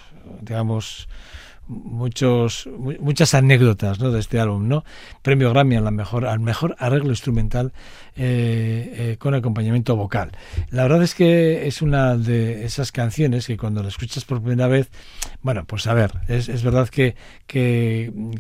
digamos, 0.40 1.08
muchos 1.70 2.68
mu- 2.78 2.94
muchas 3.00 3.32
anécdotas 3.34 4.00
¿no? 4.00 4.10
de 4.10 4.18
este 4.18 4.40
álbum 4.40 4.66
no 4.66 4.84
premio 5.22 5.50
Grammy 5.50 5.76
a 5.76 5.80
mejor 5.90 6.26
al 6.26 6.40
mejor 6.40 6.74
arreglo 6.78 7.10
instrumental 7.10 7.72
eh, 8.16 8.92
eh, 9.12 9.16
con 9.18 9.34
acompañamiento 9.34 9.94
vocal. 9.96 10.32
La 10.70 10.82
verdad 10.82 11.02
es 11.02 11.14
que 11.14 11.66
es 11.68 11.80
una 11.80 12.16
de 12.16 12.64
esas 12.64 12.90
canciones 12.92 13.46
que 13.46 13.56
cuando 13.56 13.82
la 13.82 13.88
escuchas 13.88 14.24
por 14.24 14.42
primera 14.42 14.66
vez 14.66 14.90
bueno 15.42 15.64
pues 15.64 15.86
a 15.86 15.94
ver 15.94 16.10
es, 16.28 16.48
es 16.48 16.62
verdad 16.62 16.88
que, 16.88 17.14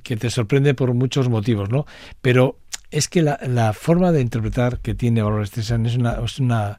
que 0.02 0.16
te 0.16 0.28
sorprende 0.30 0.74
por 0.74 0.92
muchos 0.92 1.28
motivos 1.28 1.70
no 1.70 1.86
pero 2.20 2.58
es 2.90 3.08
que 3.08 3.22
la, 3.22 3.38
la 3.46 3.72
forma 3.72 4.10
de 4.10 4.20
interpretar 4.20 4.80
que 4.80 4.94
tiene 4.96 5.22
Barbara 5.22 5.46
Streisand 5.46 5.86
es 5.86 5.96
una 6.40 6.78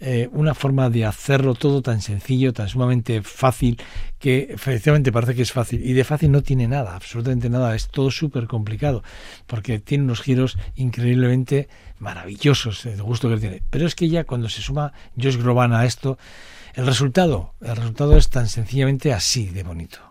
eh, 0.00 0.28
una 0.32 0.54
forma 0.54 0.90
de 0.90 1.04
hacerlo 1.04 1.54
todo 1.54 1.82
tan 1.82 2.00
sencillo, 2.00 2.52
tan 2.52 2.68
sumamente 2.68 3.22
fácil, 3.22 3.80
que 4.18 4.48
efectivamente 4.50 5.10
parece 5.10 5.34
que 5.34 5.42
es 5.42 5.52
fácil. 5.52 5.84
Y 5.84 5.92
de 5.92 6.04
fácil 6.04 6.30
no 6.30 6.42
tiene 6.42 6.68
nada, 6.68 6.94
absolutamente 6.94 7.50
nada. 7.50 7.74
Es 7.74 7.88
todo 7.88 8.10
súper 8.10 8.46
complicado, 8.46 9.02
porque 9.46 9.80
tiene 9.80 10.04
unos 10.04 10.20
giros 10.20 10.56
increíblemente 10.76 11.68
maravillosos, 11.98 12.86
el 12.86 13.02
gusto 13.02 13.28
que 13.28 13.38
tiene. 13.38 13.62
Pero 13.70 13.86
es 13.86 13.94
que 13.94 14.08
ya 14.08 14.24
cuando 14.24 14.48
se 14.48 14.62
suma 14.62 14.92
Josh 15.20 15.36
Groban 15.36 15.72
a 15.72 15.84
esto, 15.84 16.18
el 16.74 16.86
resultado, 16.86 17.54
el 17.60 17.76
resultado 17.76 18.16
es 18.16 18.28
tan 18.28 18.48
sencillamente 18.48 19.12
así 19.12 19.46
de 19.46 19.64
bonito. 19.64 20.07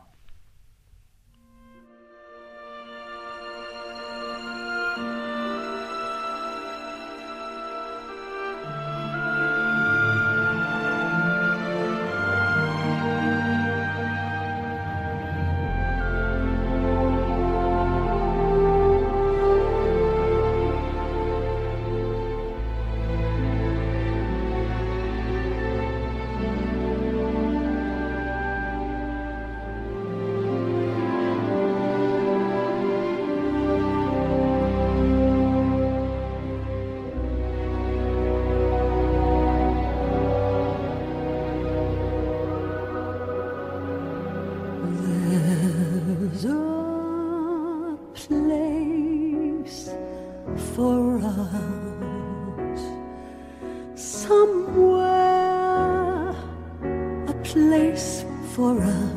For 58.57 58.81
us. 58.81 59.16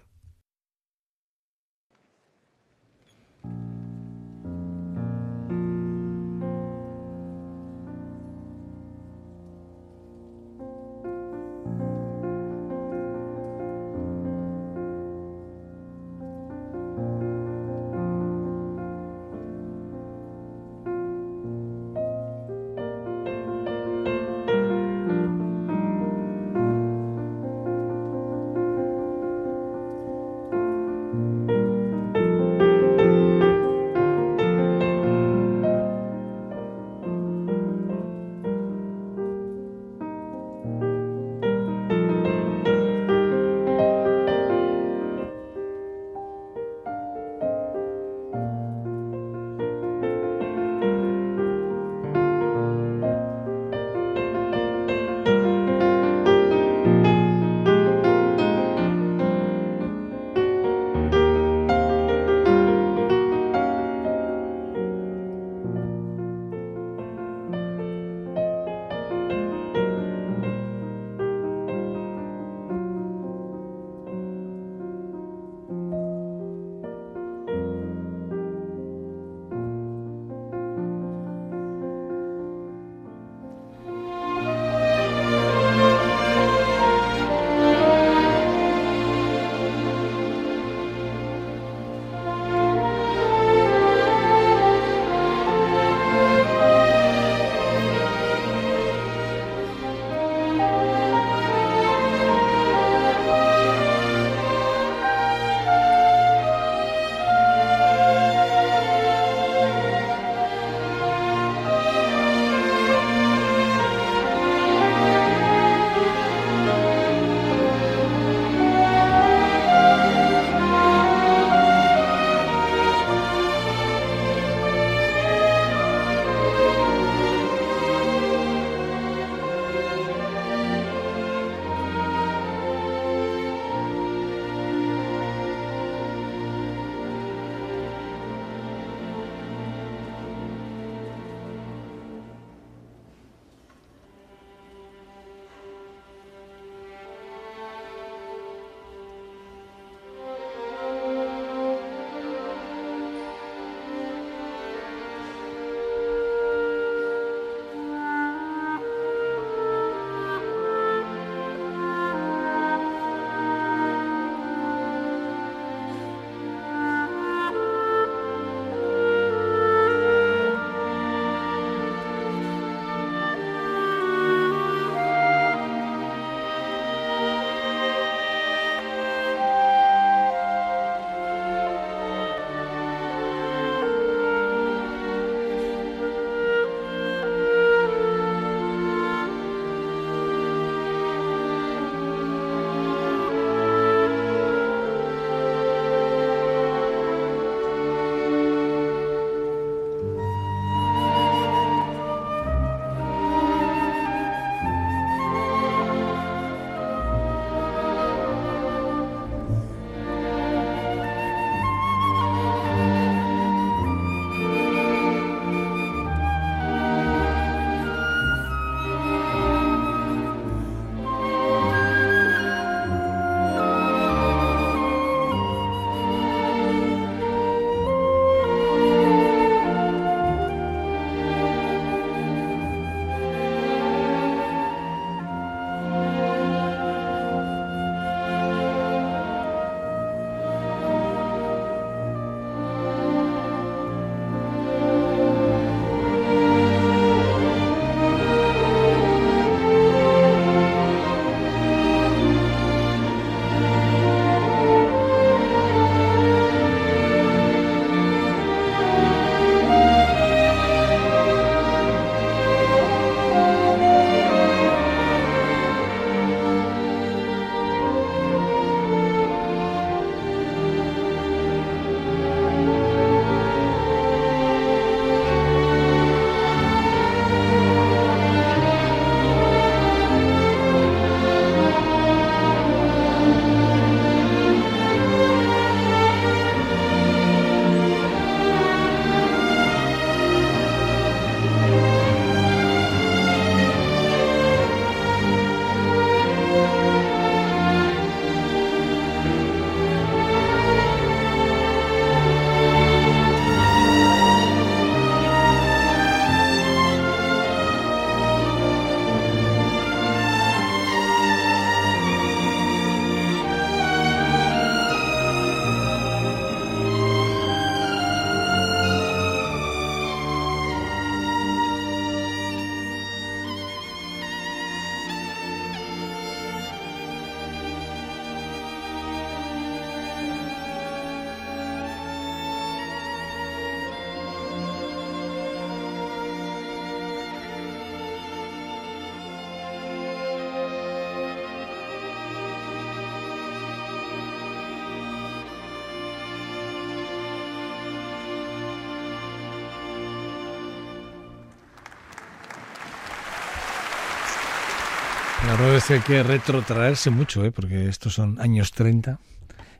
La 355.51 355.57
verdad 355.57 355.75
es 355.75 355.83
que 355.85 355.93
hay 355.95 355.99
que 355.99 356.23
retrotraerse 356.23 357.09
mucho, 357.09 357.43
¿eh? 357.43 357.51
porque 357.51 357.89
estos 357.89 358.13
son 358.13 358.39
años 358.39 358.71
30. 358.71 359.19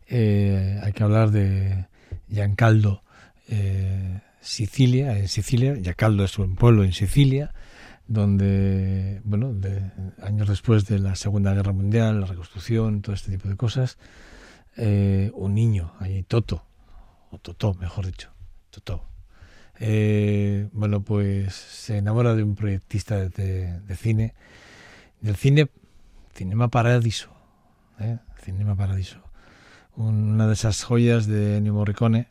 Eh, 0.07 0.79
hay 0.83 0.91
que 0.91 1.01
hablar 1.03 1.31
de 1.31 1.85
Giancaldo, 2.27 3.03
eh, 3.47 4.19
Sicilia, 4.41 5.17
en 5.17 5.29
Sicilia. 5.29 5.75
Giancaldo 5.75 6.25
es 6.25 6.37
un 6.37 6.55
pueblo 6.55 6.83
en 6.83 6.91
Sicilia, 6.91 7.53
donde, 8.05 9.21
bueno, 9.23 9.53
de- 9.53 9.81
años 10.21 10.49
después 10.49 10.85
de 10.87 10.99
la 10.99 11.15
Segunda 11.15 11.53
Guerra 11.53 11.71
Mundial, 11.71 12.19
la 12.19 12.27
reconstrucción, 12.27 13.01
todo 13.01 13.15
este 13.15 13.31
tipo 13.31 13.47
de 13.47 13.55
cosas, 13.55 13.97
eh, 14.75 15.31
un 15.33 15.53
niño, 15.55 15.93
ahí 15.99 16.21
Toto, 16.23 16.65
o 17.29 17.37
Totó, 17.37 17.73
mejor 17.75 18.05
dicho, 18.07 18.29
Totó. 18.71 19.05
Eh, 19.79 20.67
bueno, 20.73 21.01
pues 21.01 21.53
se 21.55 21.97
enamora 21.97 22.35
de 22.35 22.43
un 22.43 22.55
proyectista 22.55 23.15
de, 23.15 23.29
de- 23.29 23.79
de 23.79 23.95
cine, 23.95 24.33
del 25.21 25.35
cine, 25.35 25.69
Cinema 26.33 26.69
Paradiso, 26.69 27.29
¿eh? 27.99 28.17
Cinema 28.43 28.75
Paradiso, 28.75 29.21
Un- 29.95 30.31
una 30.33 30.47
de 30.47 30.53
esas 30.53 30.83
joyas 30.83 31.27
de 31.27 31.57
Ennio 31.57 31.73
Morricone 31.73 32.27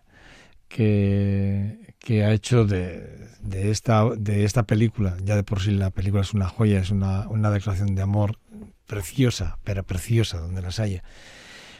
que, 0.68 1.95
que 1.99 2.24
ha 2.24 2.32
hecho 2.32 2.64
de, 2.64 3.28
de 3.43 3.70
esta, 3.70 4.05
de 4.16 4.45
esta 4.45 4.64
película, 4.64 5.16
ya 5.24 5.36
de 5.36 5.43
por 5.45 5.61
sí 5.61 5.72
la 5.72 5.91
película 5.91 6.22
es 6.22 6.32
una 6.34 6.49
joya, 6.49 6.80
es 6.80 6.91
una, 6.91 7.28
una 7.28 7.51
declaración 7.51 7.95
de 7.95 8.03
amor 8.03 8.38
preciosa, 8.86 9.59
pero 9.64 9.84
preciosa 9.84 10.38
donde 10.38 10.62
las 10.62 10.80
haya. 10.80 11.03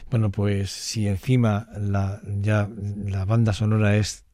Bueno, 0.09 0.29
pues 0.31 0.71
si 0.71 1.07
encima 1.07 1.67
la, 1.77 2.21
ya 2.41 2.69
la 3.05 3.25
banda 3.25 3.53
sonora 3.53 3.95
es 3.95 4.25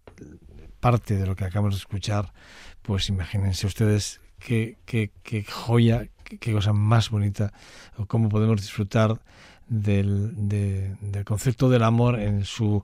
parte 0.79 1.15
de 1.17 1.25
lo 1.27 1.35
que 1.35 1.45
acabamos 1.45 1.75
de 1.75 1.79
escuchar, 1.79 2.33
pues 2.81 3.09
imagínense 3.09 3.67
ustedes 3.67 4.21
qué, 4.39 4.77
qué, 4.85 5.11
qué 5.23 5.43
joya, 5.43 6.07
qué, 6.39 6.53
cosa 6.53 6.73
más 6.73 7.09
bonita, 7.09 7.51
o 7.97 8.05
cómo 8.05 8.29
podemos 8.29 8.61
disfrutar 8.61 9.19
del, 9.67 10.31
de- 10.49 10.95
del 11.01 11.25
concepto 11.25 11.69
del 11.69 11.83
amor 11.83 12.19
en 12.19 12.45
su 12.45 12.83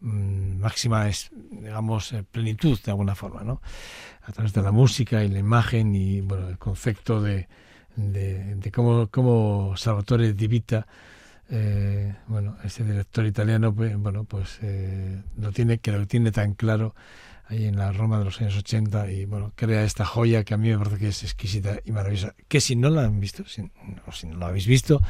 mm, 0.00 0.58
máxima, 0.60 1.08
digamos, 1.50 2.12
eh, 2.12 2.24
plenitud 2.30 2.78
de 2.84 2.90
alguna 2.90 3.14
forma, 3.14 3.42
¿no? 3.44 3.60
A 4.26 4.32
través 4.32 4.52
de 4.52 4.62
la 4.62 4.72
música 4.72 5.22
y 5.24 5.28
la 5.28 5.38
imagen 5.38 5.94
y, 5.94 6.20
bueno, 6.22 6.48
el 6.48 6.58
concepto 6.58 7.20
de, 7.20 7.48
de, 7.96 8.70
cómo, 8.72 9.08
cómo 9.10 9.74
Salvatore 9.76 10.32
Di 10.32 10.46
Vita 10.48 10.86
eh, 11.50 12.14
bueno, 12.26 12.56
este 12.64 12.84
director 12.84 13.26
italiano, 13.26 13.72
bueno, 13.72 14.24
pues 14.24 14.58
eh, 14.62 15.22
lo 15.36 15.52
tiene, 15.52 15.78
que 15.78 15.92
lo 15.92 16.06
tiene 16.06 16.32
tan 16.32 16.54
claro 16.54 16.94
ahí 17.46 17.66
en 17.66 17.76
la 17.76 17.92
Roma 17.92 18.18
de 18.18 18.24
los 18.24 18.40
años 18.40 18.56
80 18.56 19.10
y 19.10 19.24
bueno, 19.26 19.52
crea 19.54 19.84
esta 19.84 20.04
joya 20.04 20.44
que 20.44 20.54
a 20.54 20.56
mí 20.56 20.70
me 20.70 20.78
parece 20.78 20.98
que 20.98 21.08
es 21.08 21.22
exquisita 21.22 21.78
y 21.84 21.92
maravillosa. 21.92 22.34
Que 22.48 22.60
si 22.60 22.76
no 22.76 22.90
la 22.90 23.04
han 23.04 23.20
visto, 23.20 23.44
si, 23.46 23.70
si 24.12 24.26
no 24.26 24.38
la 24.38 24.46
habéis 24.46 24.66
visto, 24.66 25.00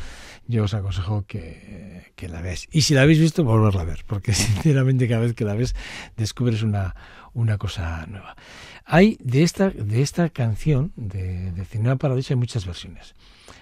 yo 0.47 0.65
os 0.65 0.75
aconsejo 0.75 1.25
que, 1.27 2.13
que 2.17 2.29
la 2.29 2.41
veáis. 2.41 2.69
Y 2.73 2.83
si 2.83 2.95
la 2.95 3.03
habéis 3.03 3.21
visto, 3.21 3.45
volverla 3.45 3.83
a 3.83 3.85
ver, 3.85 4.05
porque 4.07 4.33
sinceramente 4.35 5.09
cada 5.09 5.21
vez 5.21 5.35
que 5.35 5.45
la 5.45 5.55
ves 5.55 5.75
descubres 6.17 6.63
una, 6.63 6.95
una 7.33 7.59
cosa 7.59 8.07
nueva. 8.07 8.37
Hay 8.85 9.17
de 9.21 9.43
esta, 9.43 9.71
de 9.71 10.03
esta 10.03 10.29
canción 10.29 10.93
de, 10.97 11.53
de 11.53 11.65
Cinema 11.65 11.97
Paradiso 11.97 12.35
hay 12.35 12.39
muchas 12.39 12.67
versiones. 12.67 13.15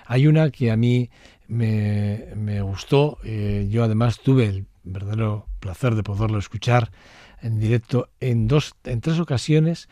Hay 0.07 0.27
una 0.27 0.51
que 0.51 0.71
a 0.71 0.77
mí 0.77 1.11
me, 1.47 2.29
me 2.37 2.63
gustó, 2.63 3.19
eh, 3.25 3.69
yo 3.71 3.85
además 3.85 4.21
tuve 4.21 4.47
el 4.47 4.67
verdadero 4.85 5.47
placer 5.61 5.95
de 5.95 6.03
poderlo 6.03 6.39
escuchar 6.39 6.91
en 7.43 7.61
directo 7.61 8.09
en 8.21 8.49
dos, 8.49 8.75
en 8.85 9.01
tres 9.01 9.19
ocasiones. 9.19 9.89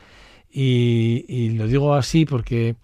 Y, 0.52 1.24
y 1.28 1.50
lo 1.50 1.66
digo 1.68 1.94
así 1.94 2.24
porque 2.24 2.76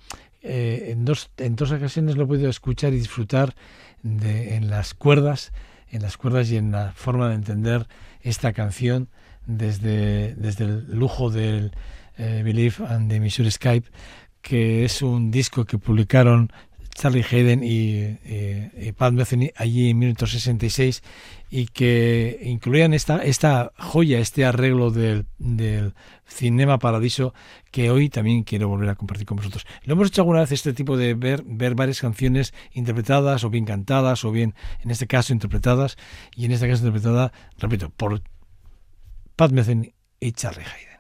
eh, 0.48 0.92
en 0.92 1.04
dos, 1.04 1.30
en 1.38 1.56
dos 1.56 1.72
ocasiones 1.72 2.16
lo 2.16 2.24
he 2.24 2.26
podido 2.26 2.48
escuchar 2.48 2.92
y 2.92 2.98
disfrutar 2.98 3.56
de, 4.04 4.54
en 4.54 4.70
las 4.70 4.94
cuerdas, 4.94 5.52
en 5.90 6.02
las 6.02 6.16
cuerdas 6.16 6.50
y 6.52 6.56
en 6.56 6.70
la 6.70 6.92
forma 6.92 7.28
de 7.28 7.34
entender 7.34 7.88
esta 8.20 8.52
canción 8.52 9.08
desde, 9.46 10.36
desde 10.36 10.64
el 10.64 10.86
lujo 10.94 11.30
del 11.30 11.72
eh, 12.16 12.42
Believe 12.44 12.76
and 12.88 13.10
the 13.10 13.18
Missouri 13.18 13.50
Skype, 13.50 13.88
que 14.40 14.84
es 14.84 15.02
un 15.02 15.32
disco 15.32 15.64
que 15.64 15.78
publicaron 15.78 16.52
Charlie 16.96 17.24
Hayden 17.30 17.62
y, 17.62 17.68
y- 18.24 18.70
y 18.88 18.92
Pat 18.92 19.12
Metheny 19.12 19.50
allí 19.54 19.90
en 19.90 19.98
1966 19.98 21.02
y 21.50 21.66
que 21.66 22.40
incluían 22.42 22.94
esta, 22.94 23.22
esta 23.22 23.72
joya, 23.78 24.18
este 24.18 24.44
arreglo 24.46 24.90
del, 24.90 25.26
del 25.38 25.92
Cinema 26.26 26.78
Paradiso 26.78 27.34
que 27.70 27.90
hoy 27.90 28.08
también 28.08 28.44
quiero 28.44 28.68
volver 28.68 28.88
a 28.88 28.94
compartir 28.94 29.26
con 29.26 29.36
vosotros. 29.36 29.66
Lo 29.84 29.92
hemos 29.92 30.08
hecho 30.08 30.22
alguna 30.22 30.40
vez 30.40 30.52
este 30.52 30.72
tipo 30.72 30.96
de 30.96 31.12
ver, 31.14 31.42
ver 31.46 31.74
varias 31.74 32.00
canciones 32.00 32.54
interpretadas 32.72 33.44
o 33.44 33.50
bien 33.50 33.66
cantadas 33.66 34.24
o 34.24 34.32
bien, 34.32 34.54
en 34.82 34.90
este 34.90 35.06
caso, 35.06 35.34
interpretadas 35.34 35.96
y 36.34 36.46
en 36.46 36.52
este 36.52 36.66
caso 36.68 36.86
interpretada, 36.86 37.30
repito, 37.58 37.90
por 37.90 38.22
Pat 39.36 39.50
Metheny 39.52 39.92
y 40.18 40.32
Charlie 40.32 40.64
Hayden. 40.64 40.95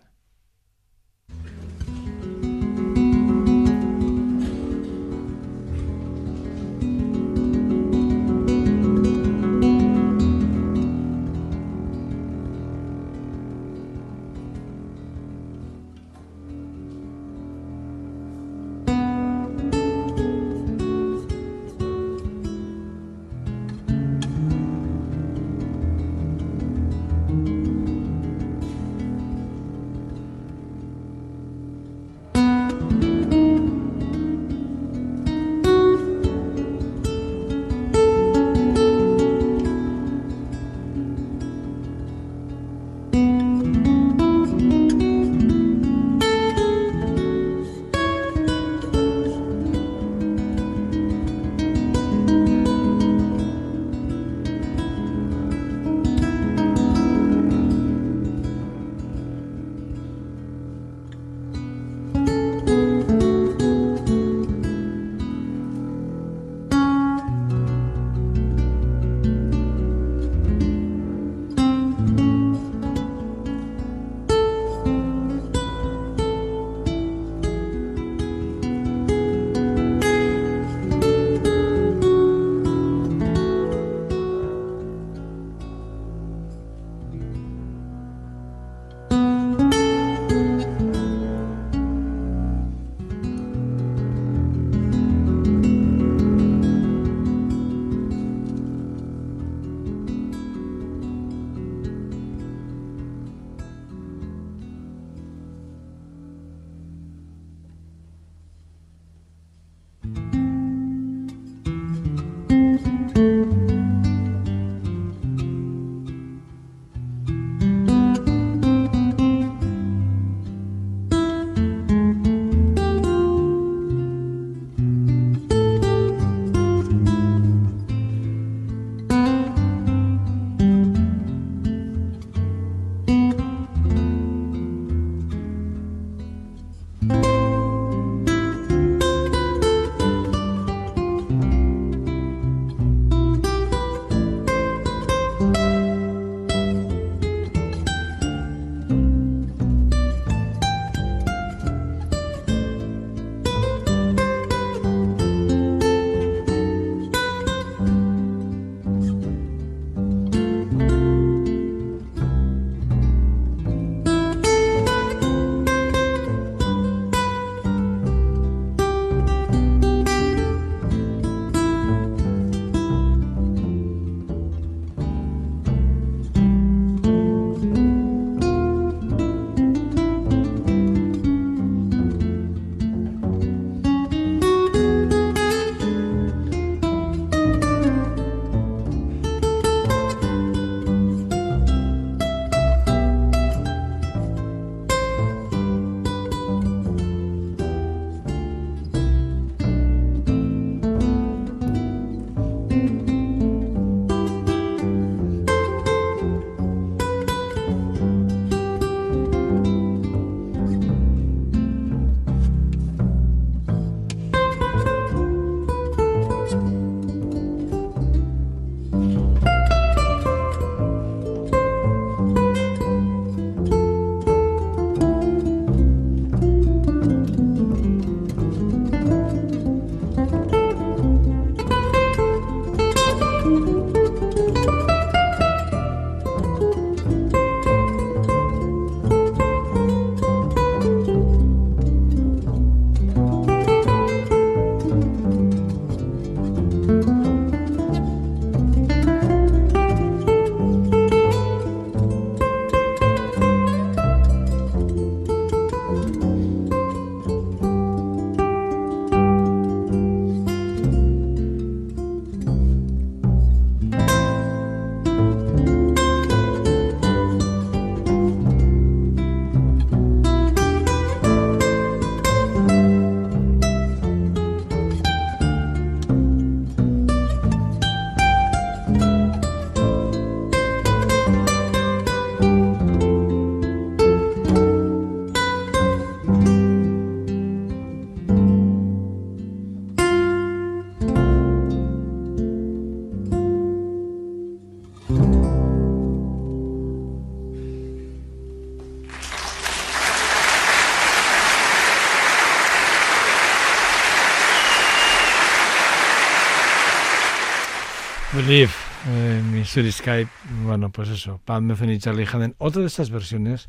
Believe, 308.32 308.72
eh, 309.08 309.40
Missouri 309.52 309.92
Skype, 309.92 310.30
bueno, 310.64 310.90
pues 310.90 311.08
eso, 311.08 311.40
Pat 311.44 311.62
Metheny 311.62 311.94
y 311.94 311.98
Charlie 311.98 312.26
Haden, 312.26 312.56
otra 312.58 312.80
de 312.80 312.88
esas 312.88 313.08
versiones 313.10 313.68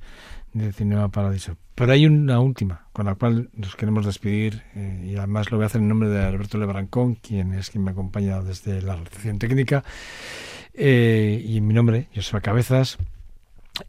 de 0.52 0.74
Cinema 0.74 1.10
Paradiso. 1.10 1.58
Pero 1.76 1.94
hay 1.94 2.08
una 2.08 2.40
última, 2.40 2.88
con 2.92 3.06
la 3.06 3.16
cual 3.16 3.50
nos 3.54 3.76
queremos 3.76 4.06
despedir, 4.06 4.64
eh, 4.76 5.10
y 5.12 5.16
además 5.16 5.52
lo 5.52 5.58
voy 5.58 5.64
a 5.64 5.68
hacer 5.68 5.80
en 5.80 5.88
nombre 5.88 6.10
de 6.10 6.24
Alberto 6.24 6.58
Lebrancón, 6.58 7.16
quien 7.16 7.54
es 7.54 7.70
quien 7.70 7.84
me 7.84 7.92
acompaña 7.92 8.42
desde 8.42 8.82
la 8.82 8.96
recepción 8.96 9.38
técnica, 9.38 9.84
eh, 10.74 11.42
y 11.46 11.58
en 11.58 11.68
mi 11.68 11.76
nombre, 11.76 12.08
Joseba 12.16 12.42
Cabezas, 12.42 12.98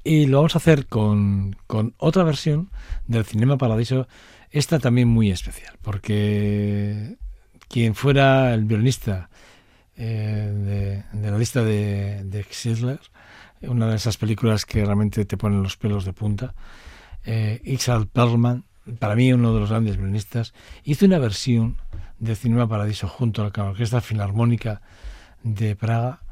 y 0.05 0.27
lo 0.27 0.37
vamos 0.37 0.55
a 0.55 0.59
hacer 0.59 0.87
con, 0.87 1.57
con 1.66 1.95
otra 1.97 2.25
versión 2.25 2.69
del 3.07 3.25
Cinema 3.25 3.57
Paradiso, 3.57 4.07
esta 4.51 4.79
también 4.79 5.09
muy 5.09 5.31
especial, 5.31 5.77
porque 5.81 7.16
quien 7.69 7.95
fuera 7.95 8.53
el 8.53 8.64
violinista 8.64 9.31
eh, 9.99 11.03
de, 11.12 11.18
de 11.20 11.30
la 11.30 11.38
lista 11.38 11.62
de, 11.62 12.22
de 12.24 12.42
Schindler, 12.44 13.01
una 13.62 13.88
de 13.88 13.96
esas 13.96 14.16
películas 14.16 14.64
que 14.64 14.84
realmente 14.84 15.24
te 15.24 15.36
ponen 15.36 15.62
los 15.62 15.76
pelos 15.76 16.05
de 16.05 16.12
punta. 16.12 16.55
Eh, 17.24 17.61
Ixal 17.64 18.07
Perlman, 18.07 18.64
para 18.99 19.16
mí 19.16 19.32
uno 19.32 19.53
de 19.53 19.61
los 19.61 19.70
grandes 19.70 19.96
violinistas, 19.96 20.55
hizo 20.84 21.05
una 21.07 21.18
versión 21.18 21.76
de 22.18 22.34
Cinema 22.36 22.68
Paradiso 22.68 23.09
junto 23.09 23.42
a 23.42 23.51
la 23.55 23.64
Orquesta 23.64 24.01
Filarmónica 24.01 24.80
de 25.42 25.76
Praga, 25.76 26.22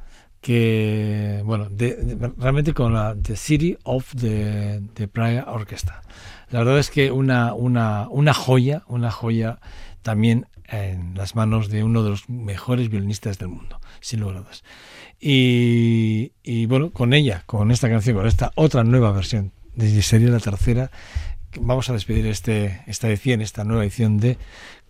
que, 0.41 1.43
bueno, 1.45 1.69
de- 1.69 1.97
de- 1.97 2.33
realmente 2.39 2.73
con 2.73 2.93
la 2.93 3.17
The 3.21 3.35
City 3.37 3.77
of 3.83 4.15
the, 4.15 4.81
the 4.95 5.09
Praga 5.09 5.45
Orchestra. 5.49 6.03
La 6.51 6.61
verdad 6.61 6.79
es 6.79 6.91
que 6.91 7.11
una, 7.11 7.53
una, 7.55 8.07
una 8.09 8.33
joya, 8.33 8.85
una 8.87 9.11
joya 9.11 9.59
también 10.03 10.47
en 10.69 11.15
las 11.15 11.35
manos 11.35 11.69
de 11.69 11.85
uno 11.85 12.03
de 12.03 12.11
los 12.11 12.29
mejores 12.29 12.89
violinistas 12.89 13.39
del 13.39 13.49
mundo, 13.49 13.81
sin 14.01 14.21
lugar 14.21 14.37
a 14.37 14.41
dudas. 14.41 14.65
Y, 15.21 16.33
y 16.43 16.67
bueno, 16.67 16.91
con 16.91 17.15
ella, 17.15 17.43
con 17.47 17.71
esta 17.71 17.89
canción, 17.89 18.17
con 18.17 18.27
esta 18.27 18.53
otra 18.55 18.85
nueva 18.85 19.13
versión, 19.13 19.53
sería 20.03 20.31
la 20.31 20.41
tercera, 20.41 20.91
vamos 21.61 21.89
a 21.91 21.93
despedir 21.93 22.27
este, 22.27 22.83
esta 22.87 23.09
edición, 23.09 23.41
esta 23.41 23.65
nueva 23.65 23.83
edición 23.83 24.19
de 24.19 24.39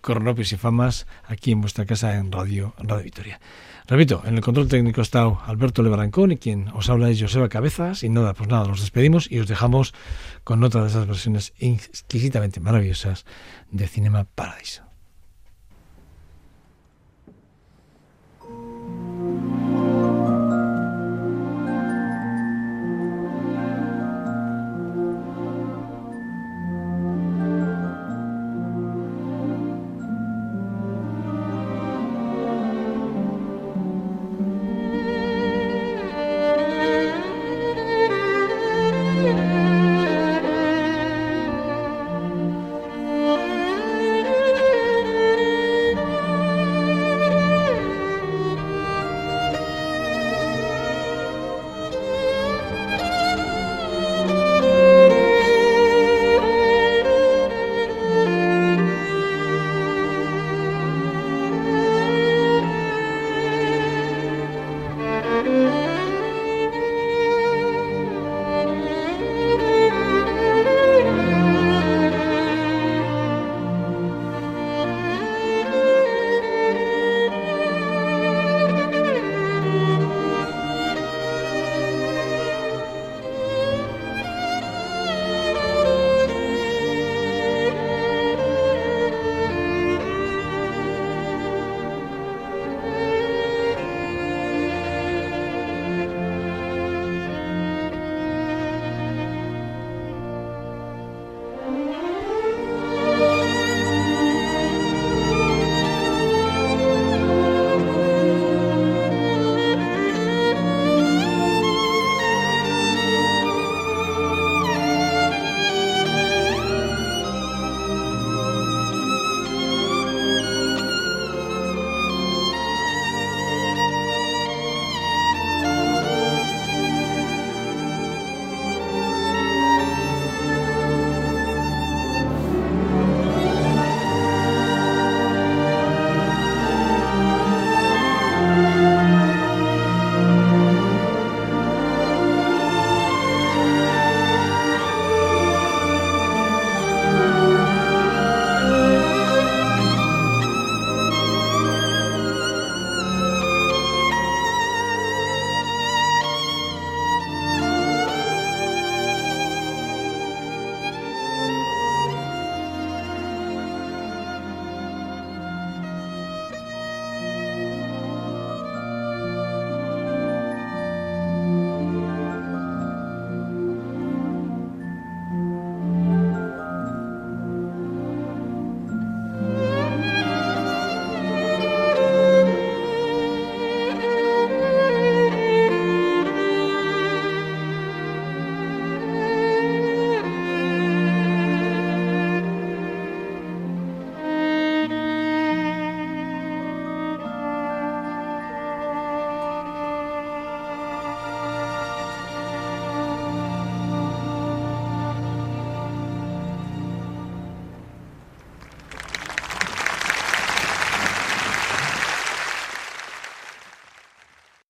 Cronopios 0.01 0.53
y 0.53 0.57
Famas 0.57 1.07
aquí 1.25 1.53
en 1.53 1.61
vuestra 1.61 1.87
casa 1.87 2.17
en 2.17 2.31
Radio, 2.31 2.75
Radio 2.79 3.05
Victoria. 3.05 3.41
Repito, 3.89 4.23
en 4.25 4.35
el 4.35 4.41
control 4.41 4.69
técnico 4.69 5.01
está 5.01 5.23
Alberto 5.47 5.83
Lebrancón 5.83 6.33
y 6.33 6.37
quien 6.39 6.69
os 6.75 6.91
habla 6.91 7.09
es 7.09 7.21
Joseba 7.21 7.49
Cabezas. 7.49 8.03
Y 8.03 8.09
nada, 8.09 8.35
pues 8.35 8.49
nada, 8.49 8.67
los 8.67 8.81
despedimos 8.81 9.31
y 9.31 9.39
os 9.39 9.47
dejamos 9.47 9.95
con 10.43 10.63
otra 10.65 10.83
de 10.83 10.89
esas 10.89 11.07
versiones 11.07 11.55
exquisitamente 11.59 12.61
maravillosas 12.61 13.25
de 13.71 13.87
Cinema 13.87 14.25
Paradiso. 14.25 14.86